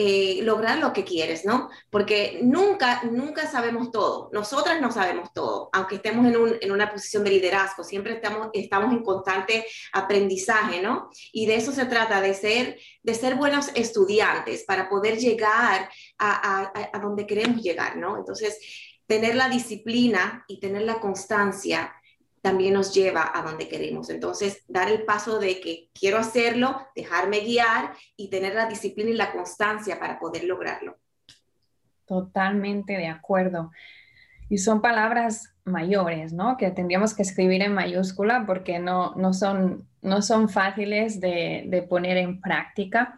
eh, 0.00 0.38
lograr 0.44 0.78
lo 0.78 0.92
que 0.92 1.02
quieres, 1.02 1.44
¿no? 1.44 1.70
Porque 1.90 2.38
nunca, 2.40 3.02
nunca 3.02 3.50
sabemos 3.50 3.90
todo. 3.90 4.30
Nosotras 4.32 4.80
no 4.80 4.92
sabemos 4.92 5.32
todo, 5.32 5.70
aunque 5.72 5.96
estemos 5.96 6.24
en, 6.60 6.70
una 6.70 6.88
posición 6.88 7.24
de 7.24 7.30
liderazgo, 7.30 7.82
siempre 7.82 8.12
estamos, 8.12 8.50
estamos 8.52 8.92
en 8.92 9.02
constante 9.02 9.66
aprendizaje, 9.92 10.80
¿no? 10.80 11.10
Y 11.32 11.46
de 11.46 11.56
eso 11.56 11.72
se 11.72 11.86
trata, 11.86 12.20
de 12.20 12.32
ser, 12.32 12.78
de 13.02 13.14
ser 13.14 13.34
buenos 13.34 13.72
estudiantes 13.74 14.62
para 14.62 14.88
poder 14.88 15.18
llegar 15.18 15.90
a, 16.16 16.70
a 16.92 16.98
donde 17.00 17.26
queremos 17.26 17.60
llegar, 17.60 17.96
¿no? 17.96 18.18
Entonces, 18.18 18.56
tener 19.08 19.34
la 19.34 19.48
disciplina 19.48 20.44
y 20.46 20.60
tener 20.60 20.82
la 20.82 21.00
constancia 21.00 21.92
también 22.48 22.72
nos 22.72 22.94
lleva 22.94 23.30
a 23.34 23.42
donde 23.42 23.68
queremos. 23.68 24.08
Entonces, 24.08 24.64
dar 24.68 24.88
el 24.88 25.02
paso 25.02 25.38
de 25.38 25.60
que 25.60 25.90
quiero 25.92 26.16
hacerlo, 26.16 26.80
dejarme 26.96 27.40
guiar 27.40 27.92
y 28.16 28.30
tener 28.30 28.54
la 28.54 28.64
disciplina 28.64 29.10
y 29.10 29.14
la 29.14 29.32
constancia 29.32 30.00
para 30.00 30.18
poder 30.18 30.44
lograrlo. 30.44 30.96
Totalmente 32.06 32.94
de 32.94 33.08
acuerdo. 33.08 33.70
Y 34.48 34.56
son 34.56 34.80
palabras 34.80 35.52
mayores, 35.66 36.32
¿no? 36.32 36.56
Que 36.56 36.70
tendríamos 36.70 37.12
que 37.12 37.20
escribir 37.20 37.60
en 37.60 37.74
mayúscula 37.74 38.44
porque 38.46 38.78
no, 38.78 39.14
no, 39.16 39.34
son, 39.34 39.86
no 40.00 40.22
son 40.22 40.48
fáciles 40.48 41.20
de, 41.20 41.86
poner 41.86 42.16
en 42.16 42.40
práctica. 42.40 43.14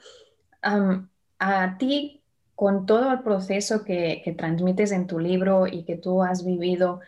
a 0.60 1.76
ti, 1.78 2.20
con 2.56 2.84
todo 2.84 3.12
el 3.12 3.20
proceso 3.20 3.84
que, 3.84 4.22
que 4.24 4.32
transmites 4.32 4.90
en 4.90 5.06
tu 5.06 5.20
libro 5.20 5.68
y 5.68 5.84
que 5.84 5.96
tú 5.96 6.20
has 6.24 6.44
vivido, 6.44 6.98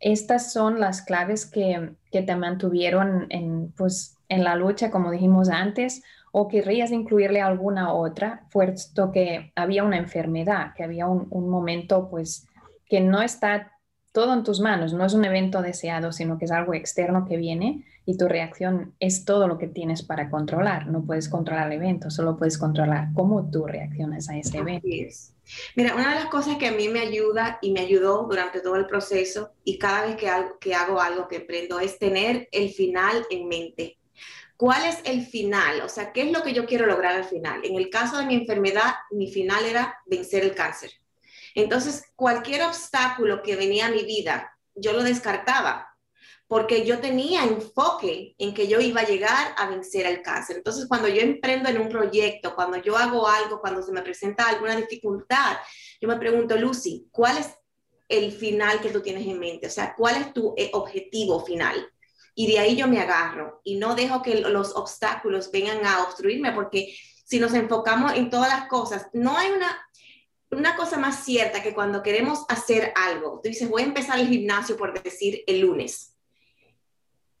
estas 0.00 0.52
son 0.52 0.80
las 0.80 1.02
claves 1.02 1.46
que, 1.46 1.94
te 2.10 2.36
mantuvieron 2.36 3.26
en, 3.30 3.72
pues, 3.76 4.16
en 4.28 4.44
la 4.44 4.56
lucha, 4.56 4.90
como 4.90 5.10
dijimos 5.10 5.48
antes, 5.48 6.02
o 6.32 6.48
querrías 6.48 6.90
incluirle 6.90 7.40
alguna 7.40 7.92
otra, 7.92 8.42
puesto 8.50 9.12
que 9.12 9.52
había 9.56 9.84
una 9.84 9.96
enfermedad, 9.96 10.74
que 10.76 10.84
había 10.84 11.06
un, 11.06 11.26
un 11.30 11.48
momento 11.48 12.08
pues 12.10 12.46
que 12.88 13.00
no 13.00 13.22
está 13.22 13.77
todo 14.18 14.34
en 14.34 14.42
tus 14.42 14.58
manos, 14.58 14.92
no 14.92 15.06
es 15.06 15.14
un 15.14 15.24
evento 15.24 15.62
deseado, 15.62 16.10
sino 16.10 16.38
que 16.38 16.46
es 16.46 16.50
algo 16.50 16.74
externo 16.74 17.24
que 17.24 17.36
viene 17.36 17.84
y 18.04 18.16
tu 18.16 18.26
reacción 18.26 18.92
es 18.98 19.24
todo 19.24 19.46
lo 19.46 19.58
que 19.58 19.68
tienes 19.68 20.02
para 20.02 20.28
controlar. 20.28 20.88
No 20.88 21.04
puedes 21.04 21.28
controlar 21.28 21.68
el 21.68 21.74
evento, 21.74 22.10
solo 22.10 22.36
puedes 22.36 22.58
controlar 22.58 23.10
cómo 23.14 23.48
tú 23.48 23.64
reaccionas 23.68 24.28
a 24.28 24.36
ese 24.36 24.58
evento. 24.58 24.88
Mira, 25.76 25.94
una 25.94 26.08
de 26.08 26.14
las 26.16 26.24
cosas 26.26 26.56
que 26.56 26.66
a 26.66 26.72
mí 26.72 26.88
me 26.88 26.98
ayuda 26.98 27.60
y 27.62 27.70
me 27.70 27.78
ayudó 27.78 28.26
durante 28.28 28.60
todo 28.60 28.74
el 28.74 28.86
proceso 28.86 29.52
y 29.62 29.78
cada 29.78 30.04
vez 30.04 30.16
que, 30.16 30.28
que 30.58 30.74
hago 30.74 31.00
algo 31.00 31.28
que 31.28 31.36
emprendo 31.36 31.78
es 31.78 31.96
tener 32.00 32.48
el 32.50 32.70
final 32.70 33.24
en 33.30 33.46
mente. 33.46 33.98
¿Cuál 34.56 34.84
es 34.84 34.98
el 35.04 35.24
final? 35.26 35.82
O 35.82 35.88
sea, 35.88 36.12
¿qué 36.12 36.22
es 36.22 36.32
lo 36.32 36.42
que 36.42 36.54
yo 36.54 36.66
quiero 36.66 36.86
lograr 36.86 37.14
al 37.14 37.24
final? 37.24 37.60
En 37.62 37.76
el 37.76 37.88
caso 37.88 38.18
de 38.18 38.26
mi 38.26 38.34
enfermedad, 38.34 38.94
mi 39.12 39.30
final 39.30 39.64
era 39.64 39.96
vencer 40.06 40.42
el 40.42 40.56
cáncer 40.56 40.90
entonces, 41.54 42.04
cualquier 42.16 42.62
obstáculo 42.62 43.42
que 43.42 43.56
venía 43.56 43.86
a 43.86 43.90
mi 43.90 44.04
vida, 44.04 44.56
yo 44.74 44.92
lo 44.92 45.02
descartaba, 45.02 45.88
porque 46.46 46.86
yo 46.86 46.98
tenía 46.98 47.44
enfoque 47.44 48.34
en 48.38 48.54
que 48.54 48.68
yo 48.68 48.80
iba 48.80 49.02
a 49.02 49.06
llegar 49.06 49.54
a 49.58 49.68
vencer 49.68 50.06
el 50.06 50.22
cáncer. 50.22 50.56
Entonces, 50.56 50.86
cuando 50.88 51.06
yo 51.08 51.20
emprendo 51.20 51.68
en 51.68 51.78
un 51.78 51.88
proyecto, 51.88 52.54
cuando 52.54 52.78
yo 52.78 52.96
hago 52.96 53.28
algo, 53.28 53.60
cuando 53.60 53.82
se 53.82 53.92
me 53.92 54.02
presenta 54.02 54.48
alguna 54.48 54.74
dificultad, 54.74 55.58
yo 56.00 56.08
me 56.08 56.16
pregunto, 56.16 56.56
Lucy, 56.56 57.06
¿cuál 57.10 57.36
es 57.36 57.50
el 58.08 58.32
final 58.32 58.80
que 58.80 58.88
tú 58.90 59.02
tienes 59.02 59.26
en 59.26 59.38
mente? 59.38 59.66
O 59.66 59.70
sea, 59.70 59.94
¿cuál 59.94 60.16
es 60.16 60.32
tu 60.32 60.54
eh, 60.56 60.70
objetivo 60.72 61.44
final? 61.44 61.86
Y 62.34 62.46
de 62.46 62.60
ahí 62.60 62.76
yo 62.76 62.86
me 62.86 63.00
agarro 63.00 63.60
y 63.62 63.76
no 63.76 63.94
dejo 63.94 64.22
que 64.22 64.36
los 64.40 64.74
obstáculos 64.74 65.50
vengan 65.50 65.84
a 65.84 66.04
obstruirme, 66.04 66.52
porque 66.52 66.96
si 67.24 67.38
nos 67.40 67.52
enfocamos 67.52 68.14
en 68.14 68.30
todas 68.30 68.48
las 68.48 68.68
cosas, 68.68 69.08
no 69.12 69.36
hay 69.36 69.50
una, 69.50 69.86
una 70.50 70.76
cosa 70.76 70.98
más 70.98 71.24
cierta 71.24 71.62
que 71.62 71.74
cuando 71.74 72.02
queremos 72.02 72.44
hacer 72.48 72.92
algo, 72.96 73.40
tú 73.42 73.48
dices, 73.48 73.68
voy 73.68 73.82
a 73.82 73.86
empezar 73.86 74.18
el 74.18 74.28
gimnasio 74.28 74.76
por 74.76 75.00
decir 75.02 75.42
el 75.46 75.60
lunes. 75.60 76.14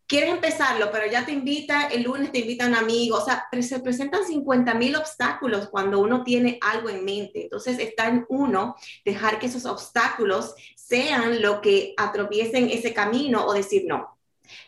Quieres 0.06 0.30
empezarlo, 0.30 0.90
pero 0.90 1.06
ya 1.10 1.26
te 1.26 1.32
invita, 1.32 1.88
el 1.88 2.04
lunes 2.04 2.32
te 2.32 2.38
invita 2.38 2.66
un 2.66 2.74
amigo, 2.74 3.18
o 3.18 3.24
sea, 3.24 3.46
se 3.60 3.80
presentan 3.80 4.24
50 4.24 4.72
mil 4.74 4.96
obstáculos 4.96 5.68
cuando 5.68 6.00
uno 6.00 6.24
tiene 6.24 6.58
algo 6.62 6.88
en 6.88 7.04
mente. 7.04 7.42
Entonces 7.42 7.78
está 7.78 8.08
en 8.08 8.24
uno 8.30 8.74
dejar 9.04 9.38
que 9.38 9.46
esos 9.46 9.66
obstáculos 9.66 10.54
sean 10.74 11.42
lo 11.42 11.60
que 11.60 11.92
atropiesen 11.98 12.70
ese 12.70 12.94
camino 12.94 13.44
o 13.44 13.52
decir 13.52 13.84
no. 13.86 14.18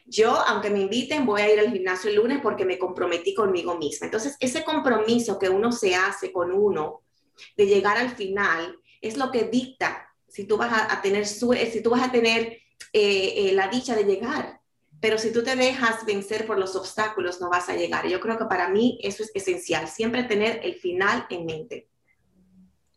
Yo, 0.05 0.31
aunque 0.46 0.68
me 0.68 0.81
inviten, 0.81 1.24
voy 1.24 1.40
a 1.40 1.50
ir 1.50 1.59
al 1.59 1.72
gimnasio 1.72 2.11
el 2.11 2.16
lunes 2.16 2.40
porque 2.42 2.66
me 2.66 2.79
comprometí 2.79 3.35
conmigo 3.35 3.79
misma. 3.79 4.07
Entonces, 4.07 4.37
ese 4.40 4.62
compromiso 4.62 5.38
que 5.38 5.48
uno 5.48 5.72
se 5.72 5.94
hace 5.94 6.33
con 6.33 6.53
uno, 6.53 7.00
de 7.57 7.66
llegar 7.66 7.98
al 7.98 8.11
final 8.11 8.76
es 9.00 9.16
lo 9.16 9.31
que 9.31 9.44
dicta 9.44 10.07
si 10.31 10.44
tú 10.44 10.57
vas 10.57 10.72
a, 10.72 11.03
tener, 11.03 11.26
si 11.26 11.83
tú 11.83 11.90
vas 11.90 12.03
a 12.03 12.12
tener 12.12 12.59
eh, 12.92 13.35
eh, 13.37 13.53
la 13.53 13.68
dicha 13.68 13.96
de 13.96 14.05
llegar. 14.05 14.61
Pero 15.00 15.18
si 15.18 15.33
tú 15.33 15.42
te 15.42 15.57
dejas 15.57 16.05
vencer 16.07 16.46
por 16.46 16.59
los 16.59 16.76
obstáculos, 16.76 17.40
no 17.40 17.48
vas 17.48 17.68
a 17.68 17.76
llegar. 17.76 18.07
Yo 18.07 18.20
creo 18.20 18.38
que 18.38 18.44
para 18.44 18.68
mí 18.68 18.98
eso 19.03 19.22
es 19.22 19.31
esencial, 19.35 19.88
siempre 19.88 20.24
tener 20.24 20.61
el 20.62 20.74
final 20.74 21.26
en 21.31 21.46
mente. 21.46 21.88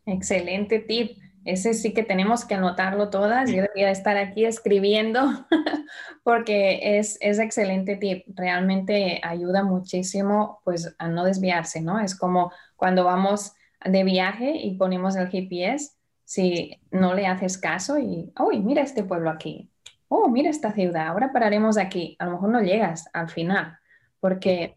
Excelente 0.05 0.79
tip. 0.79 1.17
Ese 1.45 1.73
sí 1.73 1.93
que 1.93 2.03
tenemos 2.03 2.45
que 2.45 2.55
anotarlo 2.55 3.09
todas. 3.09 3.49
Yo 3.49 3.63
debería 3.63 3.89
estar 3.89 4.17
aquí 4.17 4.45
escribiendo 4.45 5.45
porque 6.23 6.97
es, 6.97 7.17
es 7.19 7.39
excelente 7.39 7.95
tip. 7.95 8.25
Realmente 8.27 9.19
ayuda 9.23 9.63
muchísimo 9.63 10.61
pues 10.63 10.93
a 10.97 11.07
no 11.07 11.23
desviarse, 11.23 11.81
¿no? 11.81 11.99
Es 11.99 12.15
como 12.15 12.51
cuando 12.75 13.05
vamos 13.05 13.53
de 13.85 14.03
viaje 14.03 14.57
y 14.57 14.75
ponemos 14.75 15.15
el 15.15 15.29
GPS, 15.29 15.91
si 16.25 16.79
no 16.91 17.13
le 17.13 17.27
haces 17.27 17.57
caso 17.57 17.99
y, 17.99 18.31
uy, 18.39 18.59
mira 18.59 18.81
este 18.81 19.03
pueblo 19.03 19.29
aquí, 19.29 19.69
oh, 20.07 20.29
mira 20.29 20.49
esta 20.49 20.71
ciudad, 20.71 21.07
ahora 21.07 21.31
pararemos 21.31 21.77
aquí, 21.77 22.15
a 22.19 22.25
lo 22.25 22.31
mejor 22.33 22.49
no 22.49 22.61
llegas 22.61 23.09
al 23.13 23.29
final, 23.29 23.77
porque 24.19 24.75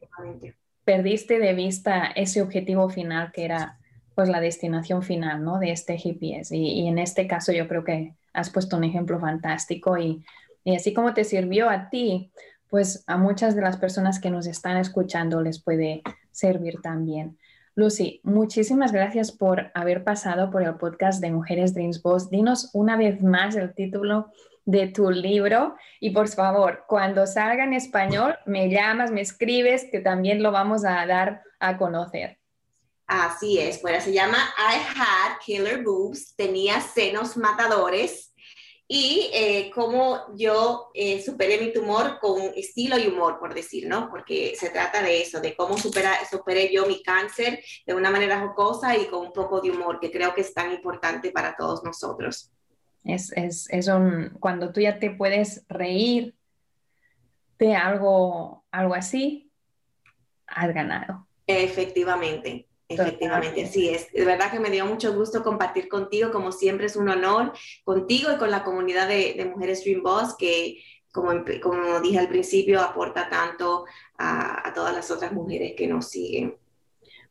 perdiste 0.84 1.38
de 1.38 1.52
vista 1.52 2.06
ese 2.14 2.42
objetivo 2.42 2.88
final 2.88 3.32
que 3.32 3.44
era 3.44 3.78
pues 4.14 4.30
la 4.30 4.40
destinación 4.40 5.02
final, 5.02 5.44
¿no? 5.44 5.58
De 5.58 5.72
este 5.72 5.98
GPS. 5.98 6.56
Y, 6.56 6.88
en 6.88 6.98
este 6.98 7.26
caso 7.26 7.52
yo 7.52 7.68
creo 7.68 7.84
que 7.84 8.14
has 8.32 8.48
puesto 8.48 8.78
un 8.78 8.84
ejemplo 8.84 9.20
fantástico 9.20 9.98
y, 9.98 10.24
y 10.64 10.74
así 10.74 10.94
como 10.94 11.12
te 11.12 11.24
sirvió 11.24 11.68
a 11.68 11.90
ti, 11.90 12.32
pues 12.70 13.04
a 13.06 13.18
muchas 13.18 13.54
de 13.54 13.60
las 13.60 13.76
personas 13.76 14.18
que 14.18 14.30
nos 14.30 14.46
están 14.46 14.78
escuchando 14.78 15.42
les 15.42 15.62
puede 15.62 16.02
servir 16.30 16.80
también. 16.80 17.36
Lucy, 17.78 18.22
muchísimas 18.22 18.90
gracias 18.90 19.30
por 19.30 19.70
haber 19.74 20.02
pasado 20.02 20.50
por 20.50 20.62
el 20.62 20.76
podcast 20.76 21.20
de 21.20 21.30
Mujeres 21.30 21.74
Dreams 21.74 22.00
Boss. 22.00 22.30
Dinos 22.30 22.70
una 22.72 22.96
vez 22.96 23.22
más 23.22 23.54
el 23.54 23.74
título 23.74 24.32
de 24.64 24.86
tu 24.86 25.10
libro 25.10 25.76
y 26.00 26.08
por 26.08 26.26
favor, 26.28 26.86
cuando 26.88 27.26
salga 27.26 27.64
en 27.64 27.74
español, 27.74 28.38
me 28.46 28.70
llamas, 28.70 29.10
me 29.10 29.20
escribes, 29.20 29.88
que 29.92 30.00
también 30.00 30.42
lo 30.42 30.52
vamos 30.52 30.86
a 30.86 31.04
dar 31.04 31.42
a 31.60 31.76
conocer. 31.76 32.38
Así 33.06 33.58
es, 33.58 33.76
pues 33.80 34.04
se 34.04 34.14
llama 34.14 34.38
I 34.56 34.78
Had 34.98 35.38
Killer 35.44 35.84
Boobs, 35.84 36.34
tenía 36.34 36.80
senos 36.80 37.36
matadores 37.36 38.32
y 38.88 39.30
eh, 39.32 39.70
cómo 39.74 40.26
yo 40.36 40.90
eh, 40.94 41.20
superé 41.20 41.58
mi 41.58 41.72
tumor 41.72 42.18
con 42.20 42.40
estilo 42.54 42.96
y 42.98 43.08
humor, 43.08 43.38
por 43.40 43.52
decir, 43.52 43.88
¿no? 43.88 44.08
Porque 44.08 44.54
se 44.56 44.70
trata 44.70 45.02
de 45.02 45.20
eso, 45.20 45.40
de 45.40 45.56
cómo 45.56 45.76
supera, 45.76 46.12
superé 46.30 46.72
yo 46.72 46.86
mi 46.86 47.02
cáncer 47.02 47.60
de 47.84 47.94
una 47.94 48.10
manera 48.10 48.40
jocosa 48.40 48.96
y 48.96 49.06
con 49.06 49.26
un 49.26 49.32
poco 49.32 49.60
de 49.60 49.70
humor, 49.70 49.98
que 49.98 50.12
creo 50.12 50.34
que 50.34 50.42
es 50.42 50.54
tan 50.54 50.72
importante 50.72 51.32
para 51.32 51.56
todos 51.56 51.82
nosotros. 51.82 52.52
Es, 53.02 53.32
es, 53.32 53.68
es 53.70 53.88
un, 53.88 54.36
cuando 54.38 54.72
tú 54.72 54.80
ya 54.80 54.98
te 54.98 55.10
puedes 55.10 55.64
reír 55.68 56.36
de 57.58 57.74
algo, 57.74 58.64
algo 58.70 58.94
así, 58.94 59.50
has 60.46 60.72
ganado. 60.72 61.26
Efectivamente. 61.46 62.68
Efectivamente, 62.88 63.64
así 63.64 63.88
es. 63.88 64.12
De 64.12 64.24
verdad 64.24 64.50
que 64.50 64.60
me 64.60 64.70
dio 64.70 64.86
mucho 64.86 65.12
gusto 65.12 65.42
compartir 65.42 65.88
contigo, 65.88 66.30
como 66.30 66.52
siempre 66.52 66.86
es 66.86 66.96
un 66.96 67.08
honor, 67.08 67.52
contigo 67.84 68.30
y 68.32 68.36
con 68.36 68.50
la 68.50 68.62
comunidad 68.62 69.08
de, 69.08 69.44
Mujeres 69.52 69.84
Dream 69.84 70.02
Boss, 70.02 70.36
que 70.36 70.82
como, 71.12 71.32
como, 71.62 72.00
dije 72.00 72.18
al 72.18 72.28
principio, 72.28 72.80
aporta 72.80 73.28
tanto 73.28 73.86
a, 74.18 74.68
a, 74.68 74.74
todas 74.74 74.94
las 74.94 75.10
otras 75.10 75.32
mujeres 75.32 75.74
que 75.76 75.86
nos 75.86 76.08
siguen. 76.10 76.56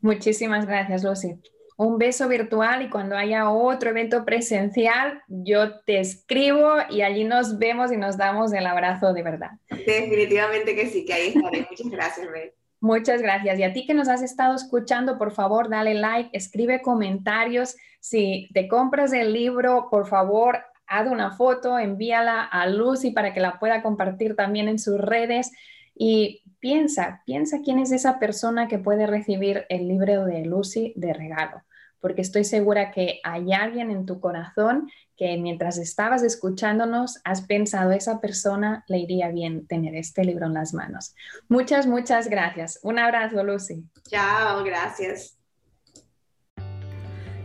Muchísimas 0.02 0.66
gracias, 0.66 1.04
Lucy. 1.04 1.36
Un 1.78 1.98
beso 1.98 2.28
virtual 2.28 2.82
y 2.84 2.90
cuando 2.90 3.18
haya 3.18 3.50
otro 3.50 3.90
evento 3.90 4.24
presencial, 4.24 5.22
yo 5.28 5.82
te 5.82 6.00
escribo 6.00 6.78
y 6.90 7.02
allí 7.02 7.26
nos 7.26 7.60
vemos 7.60 7.92
y 7.92 7.98
nos 7.98 8.18
damos 8.18 8.54
el 8.54 8.66
abrazo 8.66 9.14
de 9.14 9.24
verdad. 9.24 9.52
Definitivamente 9.70 10.74
que 10.74 10.88
sí, 10.88 11.06
que 11.06 11.14
ahí 11.14 11.28
estaré. 11.36 11.68
Muchas 11.70 11.90
gracias, 11.90 12.32
Beth. 12.32 12.54
Muchas 12.86 13.20
gracias. 13.20 13.58
Y 13.58 13.64
a 13.64 13.74
ti 13.74 13.88
que 13.88 13.96
nos 13.96 14.08
has 14.10 14.22
estado 14.22 14.54
escuchando, 14.54 15.18
por 15.18 15.32
favor, 15.32 15.70
dale 15.70 15.96
like, 15.96 16.30
escribe 16.34 16.84
comentarios. 16.84 17.76
Si 18.00 18.48
te 18.54 18.68
compras 18.68 19.12
el 19.12 19.34
libro, 19.34 19.88
por 19.90 20.06
favor, 20.06 20.60
haz 20.86 21.08
una 21.08 21.32
foto, 21.32 21.80
envíala 21.80 22.44
a 22.44 22.68
Lucy 22.68 23.10
para 23.10 23.34
que 23.34 23.40
la 23.40 23.58
pueda 23.58 23.82
compartir 23.82 24.36
también 24.36 24.68
en 24.68 24.78
sus 24.78 25.02
redes. 25.02 25.52
Y 25.96 26.44
piensa, 26.60 27.24
piensa 27.26 27.62
quién 27.64 27.80
es 27.80 27.92
esa 27.92 28.20
persona 28.20 28.68
que 28.68 28.78
puede 28.78 29.08
recibir 29.08 29.66
el 29.70 29.88
libro 29.88 30.24
de 30.24 30.46
Lucy 30.46 30.94
de 30.96 31.14
regalo 31.14 31.64
porque 32.06 32.22
estoy 32.22 32.44
segura 32.44 32.92
que 32.92 33.20
hay 33.24 33.52
alguien 33.52 33.90
en 33.90 34.06
tu 34.06 34.20
corazón 34.20 34.92
que 35.18 35.38
mientras 35.38 35.78
estabas 35.78 36.24
escuchándonos 36.24 37.20
has 37.24 37.42
pensado, 37.42 37.92
esa 37.92 38.20
persona 38.20 38.84
le 38.88 39.00
iría 39.00 39.30
bien 39.30 39.66
tener 39.68 39.96
este 39.96 40.24
libro 40.24 40.46
en 40.48 40.54
las 40.54 40.74
manos. 40.74 41.16
Muchas, 41.48 41.88
muchas 41.88 42.28
gracias. 42.28 42.80
Un 42.84 43.00
abrazo, 43.00 43.44
Lucy. 43.44 43.84
Chao, 44.10 44.64
gracias. 44.64 45.38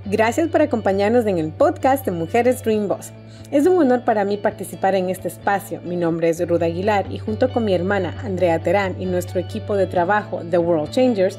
Gracias 0.06 0.48
por 0.48 0.62
acompañarnos 0.62 1.26
en 1.26 1.38
el 1.38 1.52
podcast 1.52 2.04
de 2.04 2.11
Mujeres 2.11 2.64
Dream 2.64 2.88
Boss. 2.88 3.12
Es 3.52 3.66
un 3.66 3.78
honor 3.78 4.04
para 4.04 4.24
mí 4.24 4.37
participar 4.38 4.94
en 4.94 5.11
este 5.11 5.28
espacio. 5.28 5.80
Mi 5.83 5.96
nombre 5.96 6.28
es 6.28 6.46
Ruda 6.48 6.66
Aguilar 6.66 7.12
y 7.12 7.18
junto 7.18 7.52
con 7.52 7.64
mi 7.64 7.74
hermana 7.74 8.16
Andrea 8.24 8.59
Terán 8.61 9.00
y 9.00 9.06
nuestro 9.06 9.40
equipo 9.40 9.76
de 9.76 9.87
trabajo 9.87 10.40
The 10.48 10.59
World 10.59 10.90
Changers, 10.90 11.38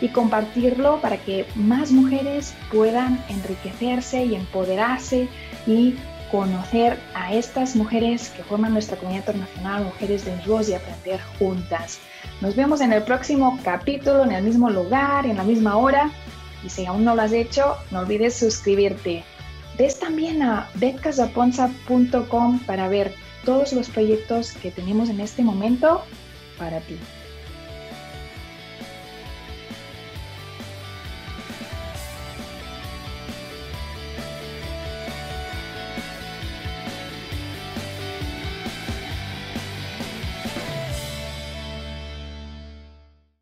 y 0.00 0.08
compartirlo 0.08 1.00
para 1.00 1.16
que 1.16 1.46
más 1.54 1.90
mujeres 1.92 2.54
puedan 2.72 3.22
enriquecerse 3.28 4.24
y 4.24 4.34
empoderarse 4.34 5.28
y 5.66 5.96
conocer 6.30 6.98
a 7.14 7.32
estas 7.32 7.74
mujeres 7.74 8.28
que 8.30 8.42
forman 8.42 8.72
nuestra 8.72 8.96
comunidad 8.96 9.26
internacional, 9.26 9.84
Mujeres 9.84 10.24
de 10.24 10.36
Voz 10.46 10.68
y 10.68 10.74
aprender 10.74 11.20
juntas. 11.38 11.98
Nos 12.40 12.54
vemos 12.54 12.80
en 12.80 12.92
el 12.92 13.02
próximo 13.02 13.58
capítulo, 13.64 14.24
en 14.24 14.32
el 14.32 14.44
mismo 14.44 14.70
lugar, 14.70 15.26
en 15.26 15.36
la 15.36 15.44
misma 15.44 15.76
hora. 15.76 16.10
Y 16.64 16.70
si 16.70 16.86
aún 16.86 17.04
no 17.04 17.14
lo 17.14 17.22
has 17.22 17.32
hecho, 17.32 17.76
no 17.90 18.00
olvides 18.00 18.34
suscribirte. 18.34 19.24
Ves 19.78 19.98
también 19.98 20.42
a 20.42 20.68
betcasaponza.com 20.74 22.58
para 22.60 22.88
ver 22.88 23.14
todos 23.44 23.72
los 23.72 23.88
proyectos 23.88 24.52
que 24.52 24.70
tenemos 24.70 25.08
en 25.08 25.20
este 25.20 25.42
momento 25.42 26.02
para 26.58 26.80
ti. 26.80 26.98